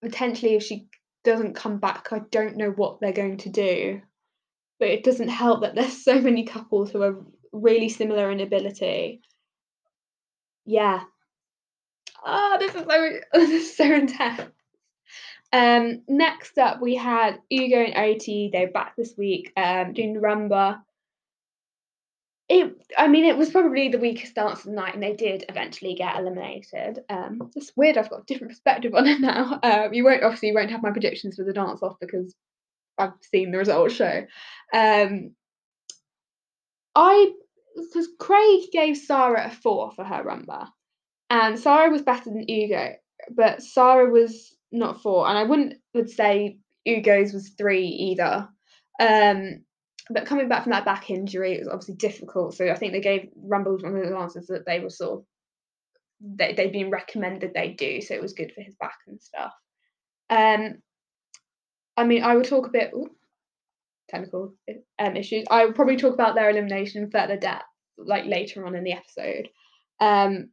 potentially 0.03 0.53
if 0.53 0.61
she 0.61 0.87
doesn't 1.23 1.55
come 1.55 1.79
back, 1.79 2.09
I 2.11 2.19
don't 2.29 2.57
know 2.57 2.69
what 2.69 3.01
they're 3.01 3.11
going 3.11 3.37
to 3.37 3.49
do. 3.49 4.01
But 4.79 4.89
it 4.89 5.03
doesn't 5.03 5.29
help 5.29 5.61
that 5.61 5.73
there's 5.73 6.03
so 6.03 6.21
many 6.21 6.45
couples 6.45 6.91
who 6.91 7.01
are 7.01 7.25
really 7.51 7.89
similar 7.89 8.29
in 8.29 8.39
ability 8.39 9.21
yeah. 10.65 11.01
Oh, 12.25 12.57
this 12.59 12.73
is 12.73 12.81
so 12.81 13.19
this 13.33 13.50
is 13.50 13.77
so 13.77 13.94
intense. 13.94 14.51
Um, 15.53 16.01
next 16.07 16.57
up, 16.57 16.81
we 16.81 16.95
had 16.95 17.39
Ugo 17.51 17.77
and 17.77 17.95
Oti. 17.95 18.50
They're 18.51 18.71
back 18.71 18.95
this 18.95 19.13
week 19.17 19.53
um, 19.56 19.94
doing 19.94 20.15
rumba. 20.15 20.81
It, 22.47 22.75
I 22.95 23.07
mean, 23.07 23.25
it 23.25 23.38
was 23.38 23.50
probably 23.50 23.89
the 23.89 23.97
weakest 23.97 24.35
dance 24.35 24.59
of 24.59 24.65
the 24.65 24.71
night, 24.71 24.94
and 24.94 25.01
they 25.01 25.13
did 25.13 25.45
eventually 25.50 25.95
get 25.95 26.17
eliminated. 26.17 27.00
Um, 27.09 27.51
it's 27.56 27.71
weird. 27.75 27.97
I've 27.97 28.09
got 28.09 28.21
a 28.21 28.25
different 28.27 28.51
perspective 28.51 28.94
on 28.94 29.07
it 29.07 29.19
now. 29.19 29.59
Um, 29.63 29.94
you 29.94 30.03
won't 30.03 30.23
obviously 30.23 30.50
you 30.50 30.56
won't 30.56 30.71
have 30.71 30.83
my 30.83 30.91
predictions 30.91 31.38
for 31.38 31.44
the 31.44 31.53
dance 31.53 31.81
off 31.81 31.95
because 32.00 32.35
I've 32.97 33.13
seen 33.31 33.51
the 33.51 33.57
results 33.57 33.95
show. 33.95 34.25
Um, 34.73 35.31
I 36.93 37.31
because 37.75 38.08
Craig 38.20 38.63
gave 38.72 38.98
Sara 38.98 39.48
a 39.48 39.51
four 39.51 39.91
for 39.91 40.03
her 40.03 40.24
rumba, 40.24 40.70
and 41.29 41.60
Sara 41.60 41.89
was 41.89 42.01
better 42.01 42.29
than 42.29 42.50
Ugo, 42.50 42.96
but 43.32 43.62
Sara 43.62 44.10
was 44.10 44.55
not 44.72 45.01
four, 45.01 45.27
and 45.27 45.38
I 45.38 45.44
wouldn't 45.44 45.75
would 45.94 46.10
say 46.10 46.60
Ugo's 46.86 47.34
was 47.34 47.50
three 47.58 47.88
either. 47.88 48.48
Um, 49.00 49.63
but 50.10 50.25
coming 50.25 50.48
back 50.48 50.63
from 50.63 50.72
that 50.72 50.86
back 50.86 51.10
injury, 51.10 51.53
it 51.53 51.60
was 51.60 51.67
obviously 51.67 51.96
difficult. 51.96 52.53
So 52.53 52.70
I 52.70 52.75
think 52.75 52.94
they 52.94 53.01
gave 53.01 53.29
Rumble 53.36 53.77
one 53.77 53.96
of 53.96 54.08
the 54.08 54.17
answers 54.17 54.48
that 54.48 54.65
they 54.65 54.79
were 54.79 54.89
sort 54.89 55.20
of 55.20 55.25
they 56.22 56.53
they'd 56.53 56.72
been 56.72 56.89
recommended 56.89 57.53
they 57.53 57.72
do, 57.72 58.01
so 58.01 58.13
it 58.13 58.22
was 58.22 58.34
good 58.34 58.51
for 58.53 58.62
his 58.62 58.75
back 58.75 58.98
and 59.08 59.22
stuff. 59.22 59.53
Um, 60.29 60.82
I 61.98 62.03
mean, 62.03 62.24
I 62.24 62.36
would 62.36 62.46
talk 62.46 62.67
a 62.67 62.72
bit. 62.72 62.91
Ooh, 62.94 63.15
technical 64.09 64.53
um, 65.00 65.15
issues. 65.15 65.45
I 65.50 65.65
will 65.65 65.74
probably 65.74 65.97
talk 65.97 66.13
about 66.13 66.35
their 66.35 66.50
elimination 66.50 67.03
in 67.03 67.12
further 67.12 67.38
depth, 67.38 67.65
like 67.97 68.25
later 68.25 68.65
on 68.65 68.75
in 68.75 68.83
the 68.83 68.93
episode. 68.93 69.50
Um, 70.00 70.50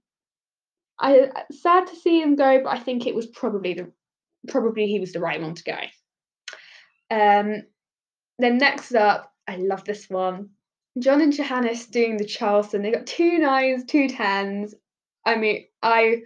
I 1.00 1.30
sad 1.50 1.86
to 1.88 1.96
see 1.96 2.20
him 2.20 2.36
go, 2.36 2.62
but 2.62 2.76
I 2.76 2.78
think 2.78 3.06
it 3.06 3.14
was 3.14 3.26
probably 3.26 3.74
the 3.74 3.92
probably 4.48 4.86
he 4.86 5.00
was 5.00 5.12
the 5.12 5.20
right 5.20 5.40
one 5.40 5.54
to 5.54 5.64
go. 5.64 5.78
Um, 7.10 7.62
then 8.38 8.58
next 8.58 8.94
up, 8.94 9.32
I 9.46 9.56
love 9.56 9.84
this 9.84 10.08
one. 10.08 10.50
John 10.98 11.20
and 11.20 11.32
Johannes 11.32 11.86
doing 11.86 12.16
the 12.16 12.24
Charleston. 12.24 12.82
They 12.82 12.90
got 12.90 13.06
two 13.06 13.38
nines, 13.38 13.84
two 13.84 14.08
tens. 14.08 14.74
I 15.24 15.36
mean, 15.36 15.66
I 15.82 16.22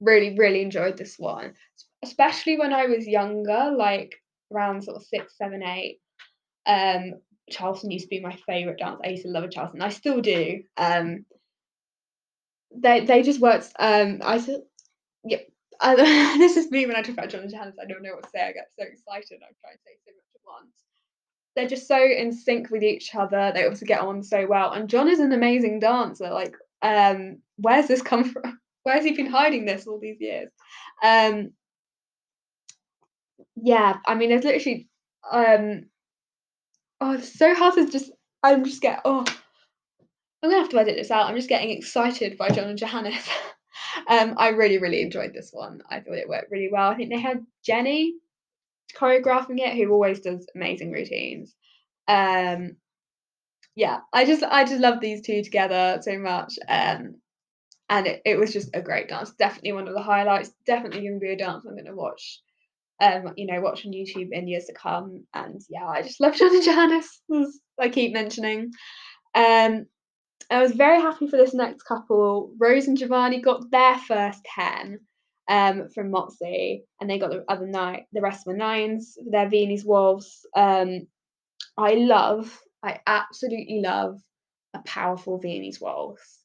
really, 0.00 0.36
really 0.36 0.62
enjoyed 0.62 0.96
this 0.96 1.16
one, 1.18 1.54
especially 2.02 2.58
when 2.58 2.72
I 2.72 2.86
was 2.86 3.06
younger, 3.06 3.72
like 3.76 4.14
around 4.52 4.82
sort 4.82 4.96
of 4.96 5.04
six, 5.04 5.36
seven, 5.36 5.62
eight. 5.62 6.00
Um, 6.68 7.14
Charleston 7.50 7.90
used 7.90 8.04
to 8.04 8.10
be 8.10 8.20
my 8.20 8.36
favourite 8.46 8.78
dance. 8.78 9.00
I 9.02 9.08
used 9.08 9.24
to 9.24 9.30
love 9.30 9.44
a 9.44 9.48
Charleston. 9.48 9.82
I 9.82 9.88
still 9.88 10.20
do. 10.20 10.62
Um, 10.76 11.24
they 12.74 13.04
they 13.04 13.22
just 13.22 13.40
worked. 13.40 13.72
Um, 13.78 14.20
I 14.22 14.38
said, 14.38 14.60
yep. 15.24 15.48
This 15.82 16.56
is 16.56 16.70
me 16.70 16.86
when 16.86 16.96
I 16.96 17.02
talk 17.02 17.14
about 17.14 17.30
John 17.30 17.42
and 17.42 17.50
Johannes. 17.50 17.76
I 17.80 17.86
don't 17.86 18.02
know 18.02 18.14
what 18.14 18.24
to 18.24 18.30
say. 18.30 18.42
I 18.42 18.52
get 18.52 18.68
so 18.78 18.84
excited. 18.84 19.40
I'm 19.42 19.54
trying 19.60 19.76
to 19.76 19.82
say 19.84 19.96
so 20.04 20.12
much 20.12 20.34
at 20.34 20.40
once. 20.44 20.74
They're 21.54 21.68
just 21.68 21.88
so 21.88 22.02
in 22.02 22.32
sync 22.32 22.70
with 22.70 22.82
each 22.82 23.14
other. 23.14 23.52
They 23.54 23.66
also 23.66 23.86
get 23.86 24.00
on 24.00 24.22
so 24.22 24.46
well. 24.46 24.72
And 24.72 24.88
John 24.88 25.08
is 25.08 25.20
an 25.20 25.32
amazing 25.32 25.80
dancer. 25.80 26.30
Like, 26.30 26.54
um, 26.82 27.38
where's 27.56 27.86
this 27.86 28.02
come 28.02 28.24
from? 28.32 28.58
Where's 28.82 29.04
he 29.04 29.12
been 29.12 29.30
hiding 29.30 29.66
this 29.66 29.86
all 29.86 30.00
these 30.00 30.20
years? 30.20 30.50
Um, 31.02 31.52
yeah, 33.56 33.98
I 34.06 34.14
mean, 34.14 34.30
there's 34.30 34.44
literally 34.44 34.88
um 35.30 35.86
Oh, 37.00 37.12
it's 37.12 37.38
so 37.38 37.54
hard 37.54 37.74
to 37.74 37.88
just. 37.88 38.10
I'm 38.42 38.64
just 38.64 38.82
get. 38.82 39.00
Oh, 39.04 39.24
I'm 40.42 40.50
gonna 40.50 40.62
have 40.62 40.70
to 40.70 40.78
edit 40.78 40.96
this 40.96 41.10
out. 41.10 41.26
I'm 41.26 41.36
just 41.36 41.48
getting 41.48 41.70
excited 41.70 42.38
by 42.38 42.50
John 42.50 42.68
and 42.68 42.78
Johannes. 42.78 43.28
um, 44.08 44.34
I 44.36 44.48
really, 44.48 44.78
really 44.78 45.02
enjoyed 45.02 45.32
this 45.34 45.50
one. 45.52 45.80
I 45.90 46.00
thought 46.00 46.18
it 46.18 46.28
worked 46.28 46.50
really 46.50 46.68
well. 46.70 46.90
I 46.90 46.94
think 46.94 47.10
they 47.10 47.20
had 47.20 47.44
Jenny 47.64 48.14
choreographing 48.96 49.58
it, 49.58 49.76
who 49.76 49.92
always 49.92 50.20
does 50.20 50.46
amazing 50.54 50.92
routines. 50.92 51.54
Um, 52.06 52.76
yeah, 53.74 54.00
I 54.12 54.24
just 54.24 54.42
I 54.42 54.64
just 54.64 54.80
love 54.80 55.00
these 55.00 55.22
two 55.22 55.42
together 55.42 55.98
so 56.02 56.18
much. 56.18 56.58
Um, 56.68 57.16
and 57.88 58.06
it, 58.06 58.22
it 58.24 58.38
was 58.38 58.52
just 58.52 58.70
a 58.74 58.82
great 58.82 59.08
dance. 59.08 59.32
Definitely 59.32 59.72
one 59.72 59.88
of 59.88 59.94
the 59.94 60.02
highlights. 60.02 60.50
Definitely 60.66 61.08
to 61.08 61.18
be 61.18 61.32
a 61.32 61.36
dance 61.36 61.64
I'm 61.64 61.76
to 61.76 61.94
watch. 61.94 62.40
Um, 63.00 63.32
you 63.36 63.46
know, 63.46 63.60
watch 63.60 63.86
on 63.86 63.92
YouTube 63.92 64.30
in 64.32 64.48
years 64.48 64.64
to 64.64 64.72
come. 64.72 65.24
And 65.32 65.60
yeah, 65.68 65.86
I 65.86 66.02
just 66.02 66.20
love 66.20 66.34
John 66.34 66.54
and 66.54 66.64
Janice, 66.64 67.22
I 67.78 67.88
keep 67.88 68.12
mentioning. 68.12 68.72
Um, 69.34 69.86
I 70.50 70.62
was 70.62 70.72
very 70.72 71.00
happy 71.00 71.28
for 71.28 71.36
this 71.36 71.54
next 71.54 71.82
couple. 71.82 72.52
Rose 72.58 72.88
and 72.88 72.96
Giovanni 72.96 73.40
got 73.40 73.70
their 73.70 73.98
first 73.98 74.40
10 74.54 74.98
um, 75.48 75.88
from 75.94 76.10
Motsi, 76.10 76.82
and 77.00 77.08
they 77.08 77.18
got 77.18 77.30
the 77.30 77.44
other 77.48 77.66
nine, 77.66 78.04
the 78.12 78.20
rest 78.20 78.46
were 78.46 78.56
nines. 78.56 79.16
Their 79.30 79.48
Viennese 79.48 79.84
Waltz. 79.84 80.44
Um, 80.56 81.06
I 81.76 81.94
love, 81.94 82.60
I 82.82 83.00
absolutely 83.06 83.80
love 83.80 84.20
a 84.74 84.80
powerful 84.80 85.38
Viennese 85.38 85.80
Waltz. 85.80 86.40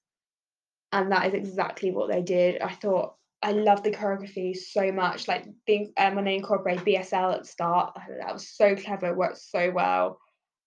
And 0.92 1.12
that 1.12 1.28
is 1.28 1.34
exactly 1.34 1.92
what 1.92 2.12
they 2.12 2.22
did. 2.22 2.62
I 2.62 2.74
thought 2.74 3.16
I 3.44 3.52
love 3.52 3.84
the 3.84 3.92
choreography 3.92 4.56
so 4.56 4.92
much. 4.92 5.28
Like 5.28 5.46
being 5.68 5.92
um, 5.98 6.16
when 6.16 6.26
they 6.26 6.36
incorporate 6.36 6.80
BSL 6.80 7.34
at 7.34 7.42
the 7.42 7.48
start, 7.48 7.94
that 8.22 8.34
was 8.34 8.50
so 8.56 8.76
clever, 8.76 9.14
worked 9.14 9.38
so 9.38 9.72
well 9.72 10.20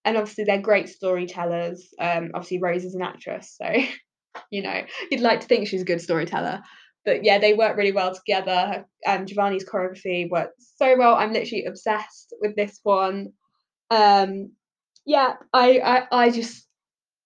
and 0.07 0.15
obviously 0.15 0.45
they're 0.45 0.61
great 0.61 0.87
storytellers. 0.87 1.93
Um, 1.99 2.31
obviously 2.33 2.59
Rose 2.59 2.85
is 2.85 2.95
an 2.95 3.01
actress, 3.01 3.57
so 3.61 3.69
you 4.49 4.63
know 4.63 4.83
you'd 5.11 5.19
like 5.19 5.41
to 5.41 5.47
think 5.47 5.67
she's 5.67 5.81
a 5.81 5.85
good 5.85 6.01
storyteller. 6.01 6.61
But 7.05 7.23
yeah, 7.23 7.39
they 7.39 7.53
work 7.53 7.77
really 7.77 7.91
well 7.91 8.15
together. 8.15 8.85
Um, 9.05 9.25
Giovanni's 9.25 9.65
choreography 9.65 10.29
worked 10.29 10.61
so 10.77 10.97
well. 10.97 11.15
I'm 11.15 11.31
literally 11.31 11.65
obsessed 11.65 12.33
with 12.41 12.55
this 12.55 12.79
one. 12.83 13.33
Um, 13.91 14.53
yeah, 15.05 15.33
I, 15.53 15.79
I 15.79 16.03
I 16.11 16.29
just 16.29 16.65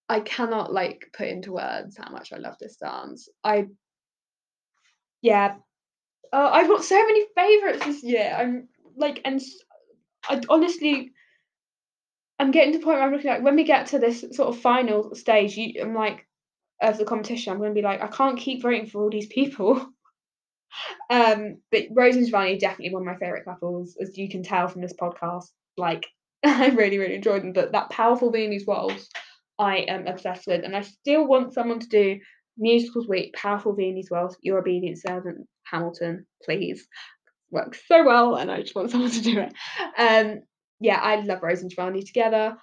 I 0.10 0.20
cannot 0.22 0.74
like 0.74 1.06
put 1.14 1.28
into 1.28 1.54
words 1.54 1.98
how 1.98 2.12
much 2.12 2.34
I 2.34 2.38
love 2.38 2.56
this 2.60 2.78
dance. 2.78 3.30
I 3.44 3.68
yeah, 5.22 5.56
uh, 6.34 6.50
I've 6.52 6.68
got 6.68 6.84
so 6.84 6.96
many 6.96 7.26
favorites 7.36 7.86
this 7.86 8.04
year. 8.04 8.36
I'm 8.38 8.68
like, 8.96 9.22
and 9.26 9.42
I 10.28 10.42
honestly 10.50 11.12
I'm 12.42 12.50
getting 12.50 12.74
to 12.74 12.80
the 12.80 12.84
point 12.84 12.98
where 12.98 13.06
I'm 13.06 13.14
looking 13.14 13.30
like 13.30 13.44
when 13.44 13.56
we 13.56 13.64
get 13.64 13.88
to 13.88 14.00
this 14.00 14.26
sort 14.32 14.50
of 14.50 14.60
final 14.60 15.14
stage, 15.14 15.56
you, 15.56 15.80
I'm 15.80 15.94
like 15.94 16.26
of 16.82 16.98
the 16.98 17.06
competition, 17.06 17.54
I'm 17.54 17.60
going 17.60 17.70
to 17.70 17.80
be 17.80 17.84
like, 17.84 18.02
I 18.02 18.08
can't 18.08 18.40
keep 18.40 18.64
voting 18.64 18.88
for 18.88 19.04
all 19.04 19.12
these 19.12 19.28
people. 19.28 19.76
um, 21.12 21.58
but 21.72 21.84
Rose 21.92 22.16
and 22.16 22.26
Giovanni 22.26 22.58
definitely 22.58 22.96
one 22.96 23.04
of 23.04 23.14
my 23.14 23.18
favorite 23.18 23.46
couples, 23.46 23.96
as 24.02 24.18
you 24.18 24.28
can 24.28 24.42
tell 24.42 24.68
from 24.68 24.82
this 24.82 24.96
podcast. 25.00 25.50
Like, 25.78 26.08
I 26.44 26.70
really, 26.70 26.98
really 26.98 27.14
enjoyed 27.14 27.44
them. 27.44 27.54
But 27.54 27.74
that 27.74 27.92
powerful 27.92 28.32
Viennese 28.32 28.66
Waltz, 28.66 29.08
I 29.60 29.78
am 29.78 30.08
obsessed 30.08 30.48
with, 30.48 30.64
and 30.64 30.76
I 30.76 30.82
still 30.82 31.28
want 31.28 31.54
someone 31.54 31.80
to 31.80 31.88
do 31.90 32.20
musicals 32.62 33.08
week, 33.08 33.34
powerful 33.34 33.74
Viennese 33.74 34.10
Waltz, 34.10 34.38
Your 34.42 34.60
Obedient 34.60 35.00
Servant, 35.00 35.48
Hamilton, 35.64 36.26
please. 36.44 36.88
Works 37.50 37.82
so 37.86 38.06
well, 38.06 38.36
and 38.36 38.50
I 38.50 38.62
just 38.62 38.76
want 38.76 38.92
someone 38.92 39.12
to 39.12 39.22
do 39.22 39.40
it. 39.40 39.54
Um, 39.98 40.44
yeah, 40.80 41.00
I 41.02 41.18
love 41.18 41.44
Rose 41.44 41.62
and 41.62 41.70
Giovanni 41.70 42.02
together, 42.02 42.56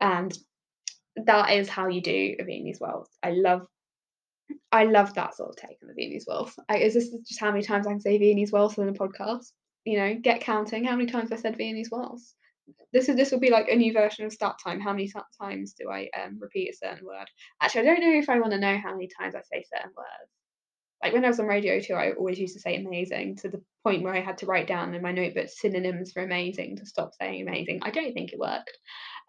and 0.00 0.36
that 1.24 1.52
is 1.52 1.70
how 1.70 1.88
you 1.88 2.02
do 2.02 2.36
a 2.38 2.44
Viennese 2.44 2.78
Waltz. 2.80 3.16
I 3.22 3.30
love, 3.30 3.62
I 4.70 4.84
love 4.84 5.14
that 5.14 5.34
sort 5.34 5.50
of 5.50 5.56
take 5.56 5.78
on 5.82 5.88
the 5.88 5.94
Viennese 5.94 6.26
Waltz. 6.28 6.54
I, 6.68 6.78
is 6.78 6.94
this 6.94 7.08
just 7.26 7.40
how 7.40 7.50
many 7.50 7.62
times 7.62 7.86
I 7.86 7.90
can 7.90 8.00
say 8.00 8.18
Viennese 8.18 8.52
Waltz 8.52 8.76
in 8.76 8.88
a 8.88 8.92
podcast? 8.92 9.52
You 9.84 9.98
know, 9.98 10.14
get 10.20 10.42
counting. 10.42 10.84
How 10.84 10.96
many 10.96 11.10
times 11.10 11.32
I 11.32 11.36
said 11.36 11.56
Viennese 11.56 11.90
Waltz? 11.90 12.34
This 12.92 13.08
is 13.08 13.16
this 13.16 13.30
will 13.30 13.40
be 13.40 13.50
like 13.50 13.68
a 13.68 13.76
new 13.76 13.92
version 13.92 14.24
of 14.24 14.32
Start 14.32 14.56
Time. 14.62 14.80
How 14.80 14.92
many 14.92 15.12
times 15.40 15.74
do 15.74 15.90
I 15.90 16.08
um, 16.20 16.38
repeat 16.40 16.70
a 16.70 16.76
certain 16.76 17.04
word? 17.04 17.26
Actually, 17.60 17.82
I 17.82 17.84
don't 17.94 18.00
know 18.00 18.18
if 18.18 18.28
I 18.28 18.38
want 18.38 18.52
to 18.52 18.58
know 18.58 18.78
how 18.82 18.92
many 18.92 19.08
times 19.20 19.34
I 19.34 19.42
say 19.42 19.64
certain 19.70 19.92
words 19.96 20.30
like 21.02 21.12
when 21.12 21.24
I 21.24 21.28
was 21.28 21.40
on 21.40 21.46
radio 21.46 21.80
too, 21.80 21.94
I 21.94 22.12
always 22.12 22.38
used 22.38 22.54
to 22.54 22.60
say 22.60 22.76
amazing 22.76 23.36
to 23.36 23.48
the 23.48 23.62
point 23.84 24.02
where 24.02 24.14
I 24.14 24.20
had 24.20 24.38
to 24.38 24.46
write 24.46 24.66
down 24.66 24.94
in 24.94 25.02
my 25.02 25.12
notebook 25.12 25.48
synonyms 25.48 26.12
for 26.12 26.22
amazing 26.22 26.76
to 26.78 26.86
stop 26.86 27.10
saying 27.14 27.46
amazing. 27.46 27.80
I 27.82 27.90
don't 27.90 28.12
think 28.14 28.32
it 28.32 28.38
worked. 28.38 28.76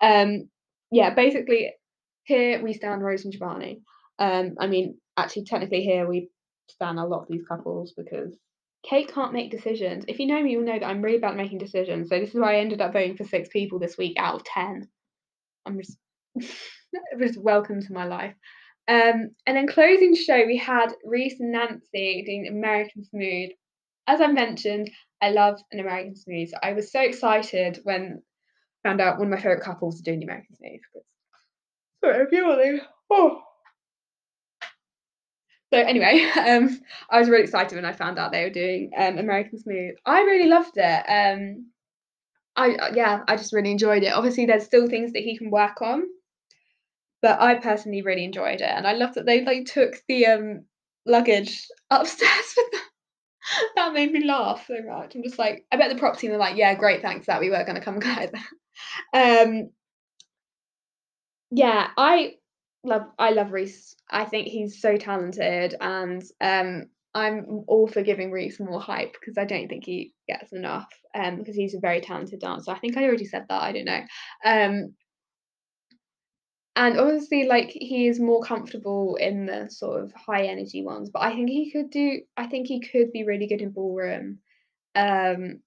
Um, 0.02 0.50
yeah, 0.92 1.14
basically, 1.14 1.74
here 2.24 2.64
we 2.64 2.74
stand 2.74 3.04
Rose 3.04 3.26
and 3.26 3.34
Giovanni. 3.34 3.82
Um, 4.18 4.56
I 4.60 4.68
mean, 4.68 4.98
actually, 5.18 5.44
technically, 5.44 5.82
here 5.82 6.08
we 6.08 6.30
stand 6.70 7.00
a 7.00 7.06
lot 7.06 7.24
of 7.24 7.28
these 7.30 7.46
couples 7.48 7.94
because 7.96 8.36
Kate 8.88 9.12
can't 9.14 9.34
make 9.34 9.52
decisions. 9.52 10.06
If 10.08 10.20
you 10.20 10.28
know 10.28 10.42
me, 10.42 10.52
you'll 10.52 10.64
know 10.64 10.80
that 10.80 10.86
I'm 10.86 11.02
really 11.02 11.18
bad 11.18 11.32
at 11.32 11.38
making 11.38 11.58
decisions. 11.58 12.10
So 12.10 12.20
this 12.20 12.30
is 12.30 12.40
why 12.40 12.56
I 12.56 12.60
ended 12.60 12.82
up 12.82 12.94
voting 12.94 13.18
for 13.18 13.26
six 13.26 13.50
people 13.50 13.80
this 13.80 13.98
week 13.98 14.16
out 14.18 14.36
of 14.36 14.44
ten. 14.46 14.88
I'm 15.66 15.78
just, 15.78 15.98
just 17.20 17.38
welcome 17.38 17.82
to 17.82 17.94
my 17.94 18.06
life. 18.06 18.34
Um, 18.88 19.32
and 19.46 19.58
then 19.58 19.68
closing 19.68 20.16
show, 20.16 20.46
we 20.46 20.58
had 20.58 20.94
Rhys 21.04 21.40
and 21.40 21.52
Nancy 21.52 22.24
doing 22.26 22.48
American 22.48 23.04
Smooth. 23.04 23.50
As 24.08 24.22
I 24.22 24.28
mentioned, 24.28 24.90
I 25.22 25.32
love 25.32 25.60
an 25.72 25.82
American 25.82 26.16
Smooth. 26.16 26.50
So 26.50 26.58
I 26.64 26.72
was 26.72 26.90
so 26.90 27.02
excited 27.02 27.82
when 27.84 28.22
I 28.86 28.88
found 28.88 29.02
out 29.02 29.18
one 29.18 29.28
of 29.28 29.32
my 29.32 29.38
favourite 29.38 29.64
couples 29.64 30.00
are 30.00 30.04
doing 30.04 30.20
the 30.20 30.26
American 30.26 30.56
Smooth. 30.56 30.80
Sorry, 32.04 32.22
I'm 32.22 32.28
yawning. 32.32 32.80
Oh. 33.12 33.42
So 35.74 35.80
anyway, 35.80 36.30
um, 36.48 36.80
I 37.10 37.20
was 37.20 37.30
really 37.30 37.44
excited 37.44 37.76
when 37.76 37.86
I 37.86 37.94
found 37.94 38.18
out 38.18 38.32
they 38.32 38.44
were 38.44 38.50
doing 38.50 38.92
um, 38.98 39.18
American 39.18 39.60
Smooth. 39.60 39.96
I 40.06 40.22
really 40.22 40.50
loved 40.50 40.78
it. 40.78 41.04
Um, 41.08 41.68
I 42.56 42.92
yeah, 42.94 43.24
I 43.28 43.36
just 43.36 43.54
really 43.54 43.72
enjoyed 43.72 44.04
it. 44.04 44.14
Obviously, 44.14 44.46
there's 44.46 44.64
still 44.66 44.88
things 44.88 45.14
that 45.14 45.24
he 45.24 45.38
can 45.38 45.52
work 45.52 45.82
on, 45.82 46.04
but 47.22 47.40
I 47.42 47.56
personally 47.56 48.02
really 48.02 48.24
enjoyed 48.24 48.62
it, 48.62 48.70
and 48.70 48.88
I 48.88 48.94
love 48.94 49.14
that 49.16 49.26
they 49.26 49.44
like 49.44 49.66
took 49.66 49.96
the 50.08 50.26
um 50.28 50.66
luggage 51.06 51.68
upstairs 51.90 52.54
with 52.56 52.72
them. 52.72 52.82
that 53.76 53.94
made 53.94 54.12
me 54.12 54.26
laugh 54.26 54.66
so 54.68 54.76
much. 54.88 55.16
I'm 55.16 55.24
just 55.24 55.40
like, 55.40 55.66
I 55.72 55.78
bet 55.78 55.90
the 55.90 56.00
prop 56.00 56.18
team 56.18 56.32
are 56.32 56.38
like, 56.38 56.58
yeah, 56.58 56.74
great, 56.76 57.02
thanks 57.02 57.28
that 57.28 57.40
we 57.40 57.50
were 57.50 57.64
going 57.64 57.76
to 57.76 57.82
come 57.82 58.00
guide 58.00 58.32
that. 58.34 59.46
Um, 59.48 59.70
yeah, 61.52 61.90
I 61.98 62.36
love 62.84 63.04
I 63.18 63.32
love 63.32 63.52
Rhys. 63.52 63.96
I 64.10 64.26
think 64.26 64.48
he's 64.48 64.82
so 64.82 64.98
talented, 64.98 65.76
and 65.80 66.24
um, 66.42 66.86
I'm 67.14 67.64
all 67.68 67.88
for 67.88 68.02
giving 68.04 68.32
Rhys 68.32 68.60
more 68.60 68.82
hype 68.82 69.14
because 69.20 69.38
I 69.38 69.46
don't 69.46 69.68
think 69.68 69.86
he 69.86 70.14
gets 70.28 70.54
enough. 70.54 70.88
Um, 71.16 71.38
because 71.38 71.56
he's 71.56 71.76
a 71.76 71.80
very 71.80 72.02
talented 72.02 72.40
dancer. 72.40 72.72
I 72.72 72.80
think 72.80 72.98
I 72.98 73.04
already 73.04 73.26
said 73.26 73.46
that. 73.50 73.62
I 73.62 73.72
don't 73.72 73.86
know. 73.86 74.02
Um, 74.46 74.96
and 76.78 77.00
obviously 77.00 77.48
like 77.48 77.70
he 77.72 78.08
is 78.08 78.20
more 78.20 78.42
comfortable 78.44 79.16
in 79.16 79.48
the 79.48 79.68
sort 79.70 80.04
of 80.04 80.14
high 80.14 80.44
energy 80.44 80.84
ones 80.84 81.10
but 81.12 81.24
i 81.24 81.34
think 81.34 81.50
he 81.50 81.72
could 81.72 81.90
do 81.90 82.22
i 82.38 82.46
think 82.46 82.68
he 82.68 82.80
could 82.80 83.12
be 83.12 83.24
really 83.24 83.48
good 83.48 83.62
in 83.62 83.72
ballroom 83.72 84.38
um 84.96 85.60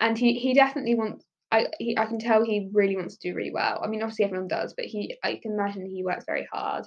and 0.00 0.18
he 0.18 0.38
he 0.38 0.54
definitely 0.54 0.94
wants 0.94 1.24
I 1.54 1.66
he, 1.78 1.96
I 1.96 2.06
can 2.06 2.18
tell 2.18 2.44
he 2.44 2.68
really 2.72 2.96
wants 2.96 3.16
to 3.16 3.28
do 3.28 3.36
really 3.36 3.52
well. 3.52 3.80
I 3.82 3.86
mean, 3.86 4.02
obviously 4.02 4.24
everyone 4.24 4.48
does, 4.48 4.74
but 4.76 4.86
he 4.86 5.16
I 5.22 5.38
can 5.40 5.52
imagine 5.52 5.86
he 5.86 6.04
works 6.04 6.24
very 6.26 6.48
hard, 6.52 6.84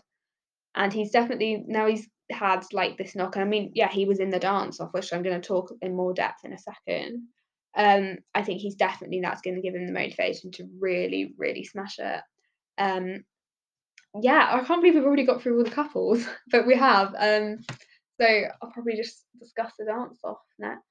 and 0.75 0.91
he's 0.91 1.11
definitely 1.11 1.63
now 1.67 1.87
he's 1.87 2.07
had 2.29 2.65
like 2.73 2.97
this 2.97 3.15
knock. 3.15 3.37
And 3.37 3.45
I 3.45 3.47
mean, 3.47 3.71
yeah, 3.73 3.89
he 3.89 4.05
was 4.05 4.19
in 4.19 4.29
the 4.29 4.39
dance 4.39 4.81
off, 4.81 4.91
which 4.91 5.13
I'm 5.13 5.23
going 5.23 5.39
to 5.39 5.47
talk 5.47 5.71
in 5.81 5.95
more 5.95 6.13
depth 6.13 6.43
in 6.43 6.51
a 6.51 6.57
second. 6.57 7.27
Um, 7.77 8.17
I 8.35 8.43
think 8.43 8.59
he's 8.59 8.75
definitely 8.75 9.21
that's 9.21 9.41
going 9.41 9.55
to 9.55 9.61
give 9.61 9.75
him 9.75 9.85
the 9.85 9.93
motivation 9.93 10.51
to 10.53 10.67
really, 10.79 11.33
really 11.37 11.63
smash 11.63 11.99
it. 11.99 12.21
Um, 12.77 13.23
yeah, 14.19 14.49
I 14.51 14.65
can't 14.65 14.81
believe 14.81 14.95
we've 14.95 15.05
already 15.05 15.25
got 15.25 15.41
through 15.41 15.57
all 15.57 15.63
the 15.63 15.69
couples, 15.69 16.27
but 16.51 16.67
we 16.67 16.75
have. 16.75 17.15
Um, 17.17 17.59
so 18.19 18.25
I'll 18.61 18.71
probably 18.71 18.97
just 18.97 19.25
discuss 19.39 19.73
the 19.79 19.85
dance 19.85 20.19
off 20.23 20.39
next. 20.59 20.86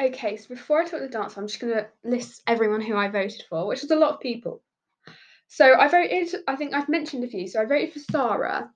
Okay, 0.00 0.36
so 0.36 0.48
before 0.48 0.80
I 0.80 0.84
talk 0.84 1.00
the 1.00 1.08
dance, 1.08 1.36
I'm 1.36 1.48
just 1.48 1.60
going 1.60 1.74
to 1.74 1.88
list 2.04 2.42
everyone 2.46 2.80
who 2.80 2.96
I 2.96 3.08
voted 3.08 3.42
for, 3.48 3.66
which 3.66 3.82
is 3.82 3.90
a 3.90 3.96
lot 3.96 4.14
of 4.14 4.20
people. 4.20 4.62
So 5.48 5.74
I 5.74 5.88
voted, 5.88 6.42
I 6.46 6.54
think 6.54 6.72
I've 6.72 6.88
mentioned 6.88 7.24
a 7.24 7.28
few. 7.28 7.48
So 7.48 7.60
I 7.60 7.64
voted 7.64 7.92
for 7.92 7.98
Sara 7.98 8.70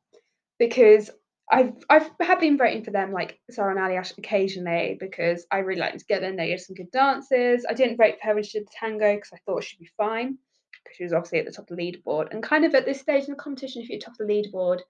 because 0.59 1.11
I've 1.51 1.75
I've 1.91 2.11
had 2.21 2.41
been 2.41 2.57
voting 2.57 2.83
for 2.83 2.93
them 2.93 3.13
like 3.13 3.39
Sara 3.51 3.71
and 3.71 3.79
Aljaž 3.79 4.17
occasionally 4.17 4.97
because 4.99 5.47
I 5.51 5.59
really 5.59 5.81
like 5.81 5.93
them 5.93 5.99
together 6.01 6.27
and 6.27 6.39
they 6.39 6.49
did 6.49 6.61
some 6.61 6.75
good 6.75 6.91
dances. 6.91 7.67
I 7.69 7.75
didn't 7.75 7.99
vote 7.99 8.15
for 8.21 8.29
her 8.29 8.35
when 8.35 8.43
she 8.43 8.59
did 8.59 8.69
the 8.69 8.73
tango 8.75 9.15
because 9.15 9.33
I 9.35 9.39
thought 9.45 9.63
she'd 9.63 9.79
be 9.79 9.91
fine 9.97 10.39
because 10.83 10.97
she 10.97 11.05
was 11.05 11.13
obviously 11.13 11.41
at 11.41 11.45
the 11.45 11.53
top 11.53 11.71
of 11.71 11.77
the 11.77 11.83
leaderboard. 11.83 12.33
And 12.33 12.43
kind 12.43 12.65
of 12.65 12.75
at 12.75 12.87
this 12.87 13.01
stage 13.01 13.25
in 13.25 13.31
the 13.31 13.37
competition, 13.37 13.83
if 13.83 13.91
you're 13.91 14.01
top 14.01 14.19
of 14.19 14.27
the 14.27 14.33
leaderboard, 14.33 14.81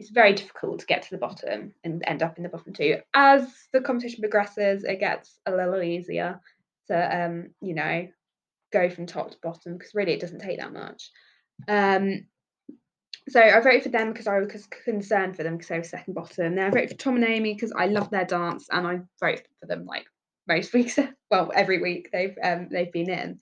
it's 0.00 0.10
very 0.10 0.32
difficult 0.32 0.80
to 0.80 0.86
get 0.86 1.02
to 1.02 1.10
the 1.10 1.18
bottom 1.18 1.74
and 1.84 2.02
end 2.06 2.22
up 2.22 2.38
in 2.38 2.42
the 2.42 2.48
bottom 2.48 2.72
two. 2.72 2.96
As 3.12 3.46
the 3.74 3.82
competition 3.82 4.20
progresses, 4.20 4.82
it 4.82 4.98
gets 4.98 5.38
a 5.44 5.50
little 5.50 5.82
easier 5.82 6.40
to 6.88 7.24
um, 7.24 7.50
you 7.60 7.74
know, 7.74 8.08
go 8.72 8.88
from 8.88 9.04
top 9.04 9.30
to 9.30 9.36
bottom 9.42 9.74
because 9.74 9.94
really 9.94 10.12
it 10.12 10.20
doesn't 10.20 10.40
take 10.40 10.58
that 10.58 10.72
much. 10.72 11.10
Um, 11.68 12.26
so 13.28 13.42
I 13.42 13.60
voted 13.60 13.82
for 13.82 13.90
them 13.90 14.10
because 14.10 14.26
I 14.26 14.38
was 14.38 14.66
concerned 14.84 15.36
for 15.36 15.42
them 15.42 15.58
because 15.58 15.68
they 15.68 15.76
were 15.76 15.84
second 15.84 16.14
bottom. 16.14 16.54
Then 16.54 16.66
I 16.66 16.70
voted 16.70 16.90
for 16.90 16.96
Tom 16.96 17.16
and 17.16 17.24
Amy 17.24 17.52
because 17.52 17.72
I 17.76 17.86
love 17.86 18.10
their 18.10 18.24
dance 18.24 18.68
and 18.72 18.86
I 18.86 19.00
vote 19.20 19.42
for 19.60 19.66
them 19.66 19.84
like 19.84 20.06
most 20.48 20.72
weeks. 20.74 20.98
well, 21.30 21.52
every 21.54 21.82
week 21.82 22.08
they've 22.10 22.36
um, 22.42 22.68
they've 22.70 22.90
been 22.90 23.10
in. 23.10 23.38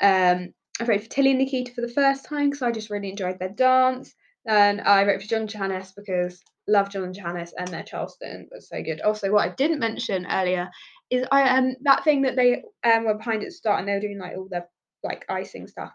Um, 0.00 0.54
I 0.80 0.84
voted 0.84 1.02
for 1.02 1.10
Tilly 1.10 1.30
and 1.30 1.38
Nikita 1.40 1.74
for 1.74 1.82
the 1.82 1.92
first 1.92 2.24
time 2.24 2.48
because 2.48 2.62
I 2.62 2.72
just 2.72 2.88
really 2.88 3.10
enjoyed 3.10 3.38
their 3.38 3.50
dance. 3.50 4.14
And 4.50 4.80
I 4.80 5.04
wrote 5.04 5.22
for 5.22 5.28
John 5.28 5.46
Janice 5.46 5.92
because 5.96 6.42
love 6.66 6.90
John 6.90 7.12
Janice 7.12 7.54
and 7.56 7.68
their 7.68 7.84
Charleston 7.84 8.48
was 8.50 8.68
so 8.68 8.82
good. 8.82 9.00
Also, 9.00 9.30
what 9.30 9.48
I 9.48 9.54
didn't 9.54 9.78
mention 9.78 10.26
earlier 10.26 10.68
is 11.08 11.24
I 11.30 11.56
um 11.56 11.76
that 11.82 12.02
thing 12.02 12.22
that 12.22 12.34
they 12.34 12.64
um 12.82 13.04
were 13.04 13.14
behind 13.14 13.42
at 13.42 13.46
the 13.46 13.52
start 13.52 13.78
and 13.78 13.88
they 13.88 13.92
were 13.92 14.00
doing 14.00 14.18
like 14.18 14.36
all 14.36 14.48
the 14.50 14.66
like 15.04 15.24
icing 15.28 15.68
stuff. 15.68 15.92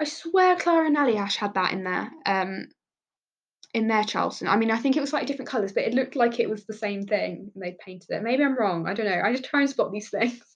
I 0.00 0.04
swear 0.04 0.56
Clara 0.56 0.86
and 0.86 0.96
Ash 0.96 1.36
had 1.36 1.52
that 1.54 1.74
in 1.74 1.84
there. 1.84 2.10
Um 2.24 2.68
in 3.74 3.86
their 3.86 4.02
Charleston. 4.02 4.48
I 4.48 4.56
mean, 4.56 4.70
I 4.70 4.78
think 4.78 4.96
it 4.96 5.00
was 5.00 5.10
slightly 5.10 5.26
different 5.26 5.50
colours, 5.50 5.72
but 5.72 5.84
it 5.84 5.92
looked 5.94 6.16
like 6.16 6.40
it 6.40 6.48
was 6.48 6.64
the 6.64 6.72
same 6.72 7.02
thing 7.02 7.52
and 7.54 7.62
they 7.62 7.76
painted 7.84 8.08
it. 8.08 8.22
Maybe 8.22 8.42
I'm 8.42 8.58
wrong. 8.58 8.88
I 8.88 8.94
don't 8.94 9.06
know. 9.06 9.20
I 9.22 9.30
just 9.30 9.44
try 9.44 9.60
and 9.60 9.68
spot 9.70 9.92
these 9.92 10.10
things. 10.10 10.40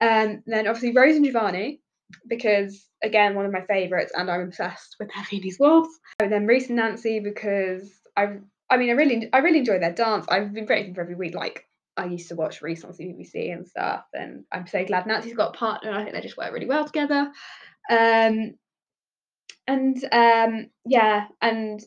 Um, 0.00 0.42
then 0.44 0.66
obviously 0.66 0.92
Rose 0.92 1.14
and 1.14 1.24
Giovanni, 1.24 1.80
because 2.28 2.86
again, 3.02 3.34
one 3.34 3.46
of 3.46 3.52
my 3.52 3.64
favourites, 3.66 4.12
and 4.14 4.30
I'm 4.30 4.42
obsessed 4.42 4.96
with 4.98 5.10
Viennese 5.30 5.58
Waltz. 5.58 5.98
And 6.20 6.32
then 6.32 6.46
Rhys 6.46 6.68
and 6.68 6.76
Nancy 6.76 7.20
because 7.20 7.90
I, 8.16 8.38
I 8.70 8.76
mean, 8.76 8.90
I 8.90 8.94
really, 8.94 9.28
I 9.32 9.38
really 9.38 9.58
enjoy 9.58 9.78
their 9.78 9.92
dance. 9.92 10.26
I've 10.28 10.52
been 10.52 10.66
voting 10.66 10.94
for 10.94 11.02
every 11.02 11.14
week. 11.14 11.34
Like 11.34 11.66
I 11.96 12.06
used 12.06 12.28
to 12.28 12.36
watch 12.36 12.62
Rhys 12.62 12.84
on 12.84 12.92
CBBC 12.92 13.52
and 13.52 13.66
stuff, 13.66 14.04
and 14.12 14.44
I'm 14.50 14.66
so 14.66 14.84
glad 14.84 15.06
Nancy's 15.06 15.34
got 15.34 15.54
a 15.54 15.58
partner. 15.58 15.92
I 15.92 16.02
think 16.02 16.14
they 16.14 16.20
just 16.20 16.36
work 16.36 16.52
really 16.52 16.66
well 16.66 16.84
together. 16.84 17.30
Um, 17.90 18.54
and 19.66 20.04
um, 20.12 20.70
yeah, 20.86 21.26
and 21.40 21.82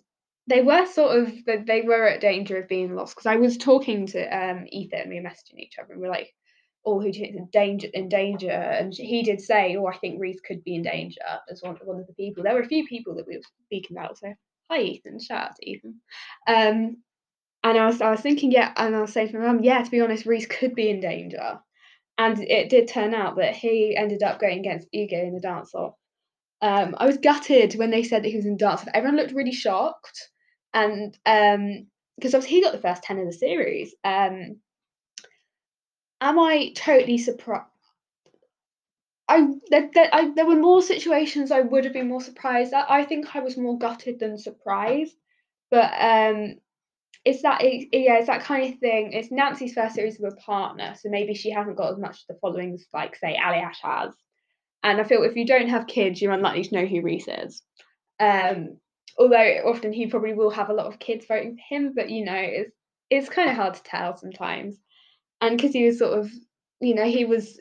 they 0.47 0.61
were 0.61 0.85
sort 0.85 1.17
of 1.17 1.33
they 1.45 1.81
were 1.81 2.07
at 2.07 2.21
danger 2.21 2.57
of 2.57 2.69
being 2.69 2.95
lost 2.95 3.15
because 3.15 3.25
I 3.25 3.35
was 3.35 3.57
talking 3.57 4.07
to 4.07 4.23
um, 4.23 4.65
Ethan 4.71 5.09
we 5.09 5.15
were 5.19 5.27
messaging 5.27 5.59
each 5.59 5.77
other 5.77 5.93
and 5.93 6.01
we 6.01 6.07
are 6.07 6.11
like, 6.11 6.33
"Oh, 6.87 6.99
who 7.01 7.09
is 7.09 7.17
in 7.17 7.47
danger?" 7.51 7.87
In 7.93 8.09
danger, 8.09 8.51
and 8.51 8.93
he 8.93 9.23
did 9.23 9.41
say, 9.41 9.75
"Oh, 9.75 9.87
I 9.87 9.97
think 9.97 10.19
Rhys 10.19 10.39
could 10.41 10.63
be 10.63 10.75
in 10.75 10.83
danger 10.83 11.21
as 11.49 11.61
one 11.61 11.75
one 11.83 11.99
of 11.99 12.07
the 12.07 12.13
people." 12.13 12.43
There 12.43 12.53
were 12.53 12.61
a 12.61 12.67
few 12.67 12.87
people 12.87 13.15
that 13.15 13.27
we 13.27 13.37
were 13.37 13.43
speaking 13.65 13.97
about. 13.97 14.17
So 14.17 14.33
hi, 14.71 14.81
Ethan. 14.81 15.19
Shout 15.19 15.49
out 15.49 15.55
to 15.57 15.69
Ethan. 15.69 16.01
Um, 16.47 16.97
and 17.63 17.77
I 17.77 17.85
was 17.87 18.01
I 18.01 18.11
was 18.11 18.21
thinking, 18.21 18.51
yeah, 18.51 18.73
and 18.77 18.95
I 18.95 19.01
was 19.01 19.13
saying 19.13 19.29
to 19.29 19.39
my 19.39 19.47
mum, 19.47 19.63
yeah, 19.63 19.83
to 19.83 19.91
be 19.91 20.01
honest, 20.01 20.25
Rhys 20.25 20.47
could 20.47 20.75
be 20.75 20.89
in 20.89 20.99
danger. 21.01 21.59
And 22.17 22.39
it 22.41 22.69
did 22.69 22.87
turn 22.87 23.13
out 23.13 23.35
that 23.37 23.55
he 23.55 23.95
ended 23.95 24.23
up 24.23 24.39
going 24.39 24.59
against 24.59 24.87
Ugo 24.95 25.17
in 25.21 25.35
the 25.35 25.39
dance 25.39 25.75
off. 25.75 25.93
Um, 26.61 26.95
I 26.97 27.05
was 27.05 27.17
gutted 27.17 27.75
when 27.75 27.91
they 27.91 28.03
said 28.03 28.23
that 28.23 28.29
he 28.29 28.37
was 28.37 28.47
in 28.47 28.57
dance 28.57 28.81
off. 28.81 28.87
Everyone 28.93 29.17
looked 29.17 29.33
really 29.33 29.51
shocked 29.51 30.29
and 30.73 31.17
um 31.25 31.87
because 32.17 32.33
obviously 32.33 32.57
he 32.57 32.63
got 32.63 32.73
the 32.73 32.79
first 32.79 33.03
10 33.03 33.19
of 33.19 33.25
the 33.25 33.33
series 33.33 33.93
um 34.03 34.57
am 36.21 36.39
i 36.39 36.71
totally 36.75 37.17
surprised 37.17 37.65
I 39.27 39.47
there, 39.69 39.89
there, 39.93 40.09
I 40.13 40.31
there 40.35 40.45
were 40.45 40.55
more 40.55 40.81
situations 40.81 41.51
I 41.51 41.59
would 41.61 41.83
have 41.83 41.93
been 41.93 42.07
more 42.07 42.21
surprised 42.21 42.73
at. 42.73 42.89
I 42.89 43.03
think 43.03 43.35
I 43.35 43.41
was 43.41 43.57
more 43.57 43.77
gutted 43.77 44.19
than 44.19 44.37
surprised, 44.37 45.15
but 45.69 45.91
um, 45.99 46.55
it's 47.25 47.41
that 47.41 47.61
it, 47.61 47.89
yeah, 47.91 48.19
it's 48.19 48.27
that 48.27 48.43
kind 48.43 48.73
of 48.73 48.79
thing. 48.79 49.11
It's 49.11 49.31
Nancy's 49.31 49.73
first 49.73 49.95
series 49.95 50.17
of 50.19 50.31
a 50.31 50.35
partner, 50.37 50.93
so 50.97 51.09
maybe 51.09 51.33
she 51.33 51.51
hasn't 51.51 51.75
got 51.75 51.91
as 51.91 51.99
much 51.99 52.21
of 52.21 52.27
the 52.29 52.39
followings 52.39 52.85
like 52.93 53.17
say 53.17 53.35
Ash 53.35 53.79
has. 53.81 54.13
And 54.83 55.01
I 55.01 55.03
feel 55.03 55.23
if 55.23 55.35
you 55.35 55.45
don't 55.45 55.69
have 55.69 55.87
kids, 55.87 56.21
you're 56.21 56.31
unlikely 56.31 56.63
to 56.63 56.75
know 56.75 56.85
who 56.85 57.01
Rhys 57.01 57.27
is. 57.27 57.61
Um, 58.21 58.77
although 59.19 59.61
often 59.65 59.91
he 59.91 60.07
probably 60.07 60.35
will 60.35 60.51
have 60.51 60.69
a 60.69 60.73
lot 60.73 60.85
of 60.85 60.99
kids 60.99 61.25
voting 61.27 61.57
for 61.57 61.75
him, 61.75 61.91
but 61.93 62.09
you 62.09 62.23
know, 62.23 62.33
it's 62.37 62.71
it's 63.09 63.29
kind 63.29 63.49
of 63.49 63.57
hard 63.57 63.73
to 63.73 63.83
tell 63.83 64.15
sometimes. 64.15 64.77
And 65.41 65.57
because 65.57 65.73
he 65.73 65.85
was 65.85 65.99
sort 65.99 66.17
of, 66.17 66.31
you 66.79 66.95
know, 66.95 67.05
he 67.05 67.25
was 67.25 67.59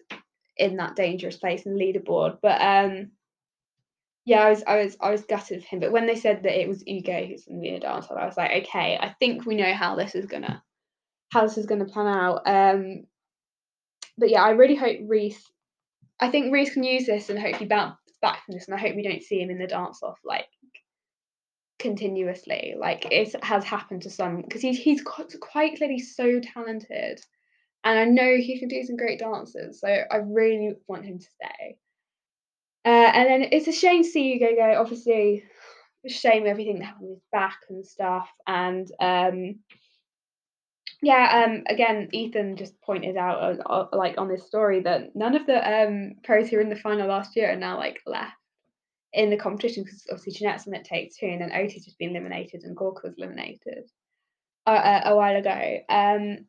in 0.57 0.77
that 0.77 0.97
dangerous 0.97 1.37
place 1.37 1.67
in 1.67 1.75
the 1.75 1.81
leaderboard. 1.81 2.39
But 2.43 2.61
um 2.61 3.11
yeah, 4.25 4.41
I 4.41 4.51
was 4.51 4.65
I 4.67 4.83
was 4.83 4.97
I 5.01 5.11
was 5.11 5.25
gutted 5.25 5.63
for 5.63 5.69
him. 5.69 5.81
But 5.81 5.93
when 5.93 6.07
they 6.07 6.17
said 6.17 6.43
that 6.43 6.61
it 6.61 6.69
was 6.69 6.85
Ugo 6.89 7.27
who's 7.27 7.47
in 7.47 7.61
the 7.61 7.79
dancer, 7.79 8.19
I 8.19 8.27
was 8.27 8.37
like, 8.37 8.65
okay, 8.65 8.99
I 9.01 9.15
think 9.19 9.47
we 9.47 9.55
know 9.55 9.73
how 9.73 9.97
this 9.97 10.15
is 10.15 10.27
gonna 10.27 10.63
how 11.33 11.43
this 11.43 11.59
is 11.59 11.67
gonna 11.67 11.85
plan 11.85 12.07
out. 12.07 12.43
Um 12.47 13.05
but 14.19 14.31
yeah, 14.31 14.43
I 14.43 14.51
really 14.51 14.75
hope 14.75 14.99
Rhys 15.07 15.41
I 16.19 16.31
think 16.31 16.53
Rhys 16.53 16.73
can 16.73 16.83
use 16.83 17.07
this 17.07 17.29
and 17.29 17.39
hopefully 17.39 17.69
bounce 17.69 17.97
back 18.23 18.45
from 18.45 18.55
this 18.55 18.67
and 18.67 18.75
I 18.75 18.79
hope 18.81 18.97
we 18.97 19.03
don't 19.03 19.23
see 19.23 19.41
him 19.41 19.51
in 19.51 19.59
the 19.59 19.67
dance 19.67 20.03
off 20.03 20.19
like 20.25 20.49
continuously. 21.79 22.75
Like 22.79 23.07
it 23.11 23.45
has 23.45 23.65
happened 23.65 24.03
to 24.03 24.11
some 24.11 24.43
because 24.43 24.63
he's 24.63 24.79
he's 24.79 25.03
quite 25.03 25.77
clearly 25.77 25.99
so 25.99 26.41
talented, 26.41 27.21
and 27.87 27.99
I 28.01 28.05
know 28.05 28.37
he 28.37 28.59
can 28.59 28.67
do 28.69 28.83
some 28.83 28.97
great 28.97 29.21
dances. 29.21 29.79
So 29.81 29.87
I 29.87 30.17
really 30.17 30.75
want 30.89 31.05
him 31.05 31.21
to 31.21 31.25
stay. 31.25 31.77
Uh, 32.85 32.89
and 32.89 33.29
then 33.29 33.49
it's 33.53 33.69
a 33.69 33.73
shame 33.73 34.03
to 34.03 34.09
see 34.09 34.33
you 34.33 34.41
go. 34.41 34.57
go. 34.57 34.81
Obviously, 34.81 35.45
shame 36.09 36.49
everything 36.49 36.81
that 36.81 36.87
happened 36.87 37.11
with 37.11 37.31
back 37.31 37.59
and 37.71 37.87
stuff. 37.87 38.29
And 38.45 38.91
um, 38.99 39.61
yeah, 41.01 41.45
um, 41.47 41.63
again, 41.69 42.09
Ethan 42.13 42.57
just 42.57 42.81
pointed 42.83 43.17
out, 43.17 43.61
uh, 43.61 43.63
uh, 43.73 43.97
like 43.97 44.19
on 44.19 44.27
this 44.27 44.49
story, 44.49 44.81
that 44.81 45.15
none 45.15 45.37
of 45.37 45.47
the 45.47 45.87
um, 45.87 46.15
pros 46.25 46.49
who 46.49 46.57
were 46.57 46.63
in 46.63 46.69
the 46.69 46.75
final 46.75 47.07
last 47.07 47.37
year 47.37 47.53
are 47.53 47.57
now 47.57 47.77
like 47.79 48.01
left 48.05 48.33
in 49.13 49.31
the 49.31 49.37
competition 49.37 49.85
because 49.85 50.05
obviously 50.11 50.33
Janette's 50.33 50.67
in 50.67 50.75
it 50.75 50.85
takes 50.85 51.19
two, 51.19 51.27
and 51.27 51.41
then 51.41 51.53
Oti's 51.53 51.85
has 51.85 51.95
been 51.95 52.11
eliminated 52.11 52.65
and 52.65 52.77
Gorka 52.77 53.07
was 53.07 53.15
eliminated 53.17 53.89
uh, 54.67 55.03
a 55.05 55.15
while 55.15 55.37
ago. 55.37 55.79
Um, 55.89 56.47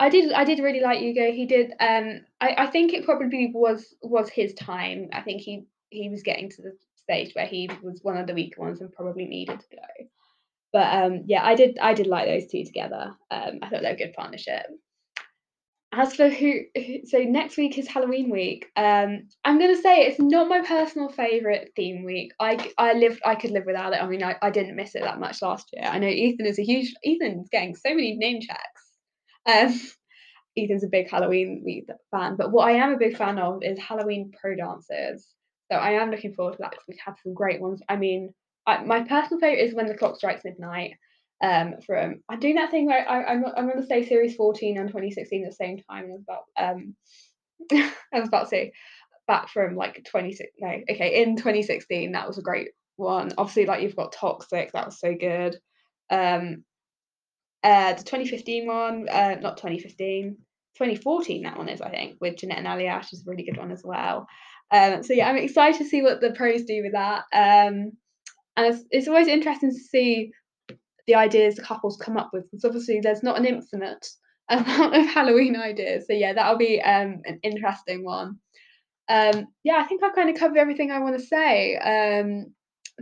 I 0.00 0.08
did 0.08 0.32
I 0.32 0.44
did 0.44 0.58
really 0.58 0.80
like 0.80 1.00
Ugo. 1.02 1.30
He 1.30 1.46
did. 1.46 1.72
Um, 1.78 2.22
I 2.40 2.54
I 2.58 2.66
think 2.68 2.92
it 2.92 3.04
probably 3.04 3.52
was 3.54 3.94
was 4.02 4.28
his 4.28 4.54
time. 4.54 5.10
I 5.12 5.20
think 5.20 5.42
he 5.42 5.66
he 5.90 6.08
was 6.08 6.22
getting 6.22 6.48
to 6.50 6.62
the 6.62 6.72
stage 6.96 7.34
where 7.34 7.46
he 7.46 7.70
was 7.82 8.00
one 8.02 8.16
of 8.16 8.26
the 8.26 8.34
weaker 8.34 8.60
ones 8.60 8.80
and 8.80 8.92
probably 8.92 9.26
needed 9.26 9.60
to 9.60 9.76
go. 9.76 10.06
But 10.72 11.04
um, 11.04 11.24
yeah, 11.26 11.44
I 11.44 11.54
did 11.54 11.78
I 11.78 11.94
did 11.94 12.06
like 12.06 12.26
those 12.26 12.50
two 12.50 12.64
together. 12.64 13.12
Um, 13.30 13.58
I 13.62 13.68
thought 13.68 13.82
they 13.82 13.88
were 13.88 13.94
a 13.94 13.96
good 13.96 14.14
partnership 14.14 14.66
as 15.92 16.14
for 16.14 16.28
who, 16.28 16.60
who, 16.76 17.04
so 17.04 17.18
next 17.18 17.56
week 17.56 17.76
is 17.76 17.88
halloween 17.88 18.30
week 18.30 18.66
um 18.76 19.26
i'm 19.44 19.58
gonna 19.58 19.80
say 19.80 20.02
it's 20.02 20.20
not 20.20 20.48
my 20.48 20.60
personal 20.60 21.08
favorite 21.08 21.72
theme 21.74 22.04
week 22.04 22.32
i 22.38 22.72
i 22.78 22.92
lived 22.92 23.20
i 23.24 23.34
could 23.34 23.50
live 23.50 23.64
without 23.66 23.92
it 23.92 24.00
i 24.00 24.06
mean 24.06 24.22
I, 24.22 24.36
I 24.40 24.50
didn't 24.50 24.76
miss 24.76 24.94
it 24.94 25.02
that 25.02 25.18
much 25.18 25.42
last 25.42 25.68
year 25.72 25.84
i 25.86 25.98
know 25.98 26.06
ethan 26.06 26.46
is 26.46 26.58
a 26.58 26.64
huge 26.64 26.94
ethan's 27.04 27.48
getting 27.48 27.74
so 27.74 27.90
many 27.90 28.14
name 28.14 28.40
checks 28.40 28.89
um 29.46 29.80
ethan's 30.56 30.84
a 30.84 30.88
big 30.88 31.10
halloween 31.10 31.86
fan 32.10 32.36
but 32.36 32.50
what 32.50 32.68
i 32.68 32.72
am 32.72 32.92
a 32.92 32.98
big 32.98 33.16
fan 33.16 33.38
of 33.38 33.62
is 33.62 33.78
halloween 33.78 34.32
pro 34.40 34.54
dances 34.54 35.28
so 35.70 35.78
i 35.78 35.92
am 35.92 36.10
looking 36.10 36.34
forward 36.34 36.52
to 36.52 36.58
that 36.60 36.70
because 36.70 36.84
we've 36.88 36.98
had 37.04 37.14
some 37.22 37.34
great 37.34 37.60
ones 37.60 37.80
i 37.88 37.96
mean 37.96 38.32
I, 38.66 38.84
my 38.84 39.00
personal 39.00 39.40
favorite 39.40 39.64
is 39.64 39.74
when 39.74 39.86
the 39.86 39.96
clock 39.96 40.16
strikes 40.16 40.44
midnight 40.44 40.92
um, 41.42 41.74
from 41.86 42.22
I'm 42.28 42.38
doing 42.38 42.56
that 42.56 42.70
thing 42.70 42.86
where 42.86 43.08
I, 43.08 43.24
I'm 43.24 43.44
I'm 43.56 43.66
going 43.66 43.80
to 43.80 43.86
say 43.86 44.06
series 44.06 44.36
14 44.36 44.78
and 44.78 44.88
2016 44.88 45.44
at 45.44 45.50
the 45.50 45.54
same 45.54 45.78
time. 45.78 46.04
I 46.04 46.12
was 46.12 46.22
about 46.22 46.44
um 46.58 46.94
I 47.72 48.18
was 48.18 48.28
about 48.28 48.44
to 48.44 48.48
say 48.48 48.72
back 49.26 49.48
from 49.48 49.76
like 49.76 50.04
26 50.10 50.50
no 50.58 50.80
okay 50.90 51.22
in 51.22 51.36
2016 51.36 52.12
that 52.12 52.26
was 52.26 52.38
a 52.38 52.42
great 52.42 52.68
one. 52.96 53.32
Obviously 53.38 53.66
like 53.66 53.82
you've 53.82 53.96
got 53.96 54.12
Toxic 54.12 54.72
that 54.72 54.86
was 54.86 55.00
so 55.00 55.14
good. 55.14 55.56
Um, 56.10 56.64
uh, 57.62 57.94
the 57.94 58.02
2015 58.02 58.66
one, 58.66 59.08
uh, 59.08 59.36
not 59.40 59.56
2015, 59.56 60.36
2014 60.76 61.42
that 61.42 61.58
one 61.58 61.68
is 61.68 61.80
I 61.80 61.90
think 61.90 62.16
with 62.20 62.36
Janette 62.36 62.58
and 62.58 62.66
Aljaž 62.66 63.12
is 63.12 63.24
a 63.26 63.30
really 63.30 63.44
good 63.44 63.58
one 63.58 63.70
as 63.70 63.82
well. 63.84 64.26
Um, 64.70 65.02
so 65.02 65.12
yeah, 65.12 65.28
I'm 65.28 65.36
excited 65.36 65.78
to 65.78 65.88
see 65.88 66.02
what 66.02 66.20
the 66.20 66.32
pros 66.32 66.64
do 66.64 66.82
with 66.82 66.92
that. 66.92 67.24
Um, 67.32 67.92
and 68.56 68.74
it's, 68.74 68.84
it's 68.90 69.08
always 69.08 69.28
interesting 69.28 69.70
to 69.70 69.76
see 69.76 70.32
the 71.06 71.16
ideas 71.16 71.56
the 71.56 71.62
couples 71.62 71.96
come 71.96 72.16
up 72.16 72.30
with 72.32 72.44
because 72.50 72.64
obviously 72.64 73.00
there's 73.00 73.22
not 73.22 73.38
an 73.38 73.46
infinite 73.46 74.06
amount 74.48 74.96
of 74.96 75.06
Halloween 75.06 75.56
ideas. 75.56 76.06
So 76.06 76.12
yeah, 76.12 76.32
that'll 76.32 76.58
be 76.58 76.80
um, 76.80 77.20
an 77.24 77.40
interesting 77.42 78.04
one. 78.04 78.38
Um, 79.08 79.46
yeah, 79.64 79.76
I 79.78 79.84
think 79.84 80.02
I've 80.02 80.14
kind 80.14 80.30
of 80.30 80.36
covered 80.36 80.58
everything 80.58 80.90
I 80.90 81.00
want 81.00 81.18
to 81.18 81.26
say. 81.26 81.76
Um, 81.76 82.54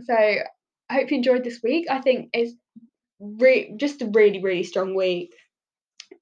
so 0.03 0.15
I 0.15 0.93
hope 0.93 1.11
you 1.11 1.17
enjoyed 1.17 1.43
this 1.43 1.61
week. 1.63 1.85
I 1.89 2.01
think 2.01 2.29
it's 2.33 2.53
re- 3.19 3.73
just 3.77 4.01
a 4.01 4.07
really 4.13 4.41
really 4.41 4.63
strong 4.63 4.95
week. 4.95 5.33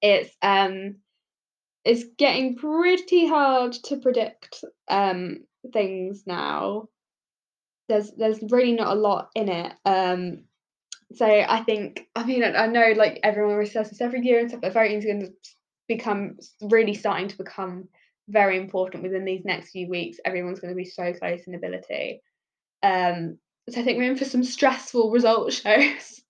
It's 0.01 0.35
um 0.41 0.97
it's 1.85 2.03
getting 2.17 2.55
pretty 2.57 3.27
hard 3.27 3.73
to 3.73 3.97
predict 3.97 4.63
um 4.89 5.45
things 5.73 6.23
now. 6.25 6.89
There's 7.89 8.11
there's 8.11 8.41
really 8.51 8.73
not 8.73 8.95
a 8.95 8.99
lot 8.99 9.29
in 9.35 9.49
it. 9.49 9.73
Um 9.85 10.43
so 11.13 11.25
I 11.25 11.63
think, 11.63 12.05
I 12.15 12.25
mean, 12.25 12.43
I 12.43 12.67
know 12.67 12.93
like 12.95 13.19
everyone 13.23 13.65
says 13.65 13.89
this 13.89 14.01
every 14.01 14.21
year 14.21 14.39
and 14.39 14.49
stuff, 14.49 14.61
but 14.61 14.73
voting 14.73 14.97
is 14.97 15.05
going 15.05 15.21
to 15.21 15.33
become 15.87 16.37
really 16.61 16.93
starting 16.93 17.29
to 17.29 17.37
become 17.37 17.87
very 18.27 18.57
important 18.57 19.03
within 19.03 19.23
these 19.23 19.45
next 19.45 19.71
few 19.71 19.87
weeks. 19.87 20.17
Everyone's 20.25 20.59
going 20.59 20.73
to 20.73 20.77
be 20.77 20.83
so 20.85 21.13
close 21.13 21.41
in 21.47 21.55
ability. 21.55 22.21
Um, 22.83 23.37
So 23.69 23.79
I 23.79 23.83
think 23.83 23.97
we're 23.97 24.11
in 24.11 24.17
for 24.17 24.25
some 24.25 24.43
stressful 24.43 25.11
result 25.17 25.53
shows 25.53 26.21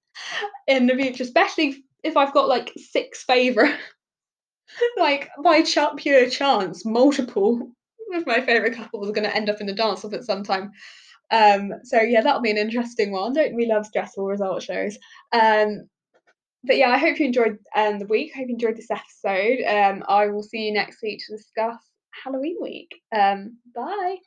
in 0.68 0.88
the 0.88 0.96
future, 0.96 1.24
especially 1.24 1.84
if 2.04 2.18
I've 2.18 2.34
got 2.34 2.48
like 2.48 2.72
six 2.78 3.24
favourite, 3.24 3.78
like 4.98 5.30
by 5.44 5.64
pure 5.98 6.30
chance, 6.30 6.86
multiple 6.86 7.72
of 8.14 8.26
my 8.26 8.42
favourite 8.42 8.76
couples 8.76 9.10
are 9.10 9.14
going 9.14 9.28
to 9.28 9.36
end 9.36 9.50
up 9.50 9.60
in 9.60 9.68
the 9.68 9.74
dance 9.74 10.06
off 10.06 10.14
at 10.14 10.24
some 10.24 10.44
time. 10.44 10.72
Um, 11.32 11.74
so 11.84 12.02
yeah, 12.02 12.22
that'll 12.22 12.42
be 12.42 12.52
an 12.52 12.58
interesting 12.58 13.12
one. 13.12 13.34
Don't 13.34 13.56
we 13.56 13.66
love 13.66 13.86
stressful 13.86 14.26
result 14.26 14.64
shows? 14.64 14.98
Um, 15.34 15.90
but 16.64 16.78
yeah, 16.78 16.90
I 16.90 16.98
hope 16.98 17.20
you 17.20 17.26
enjoyed 17.26 17.58
um, 17.76 18.00
the 18.00 18.08
week. 18.08 18.32
I 18.34 18.40
hope 18.40 18.48
you 18.48 18.54
enjoyed 18.54 18.78
this 18.78 18.92
episode. 18.92 19.64
Um, 19.66 20.04
I 20.08 20.28
will 20.28 20.44
see 20.44 20.68
you 20.68 20.74
next 20.74 21.02
week 21.02 21.22
to 21.26 21.36
discuss 21.36 21.78
Halloween 22.24 22.58
week. 22.62 23.02
Um, 23.16 23.58
bye. 23.76 24.18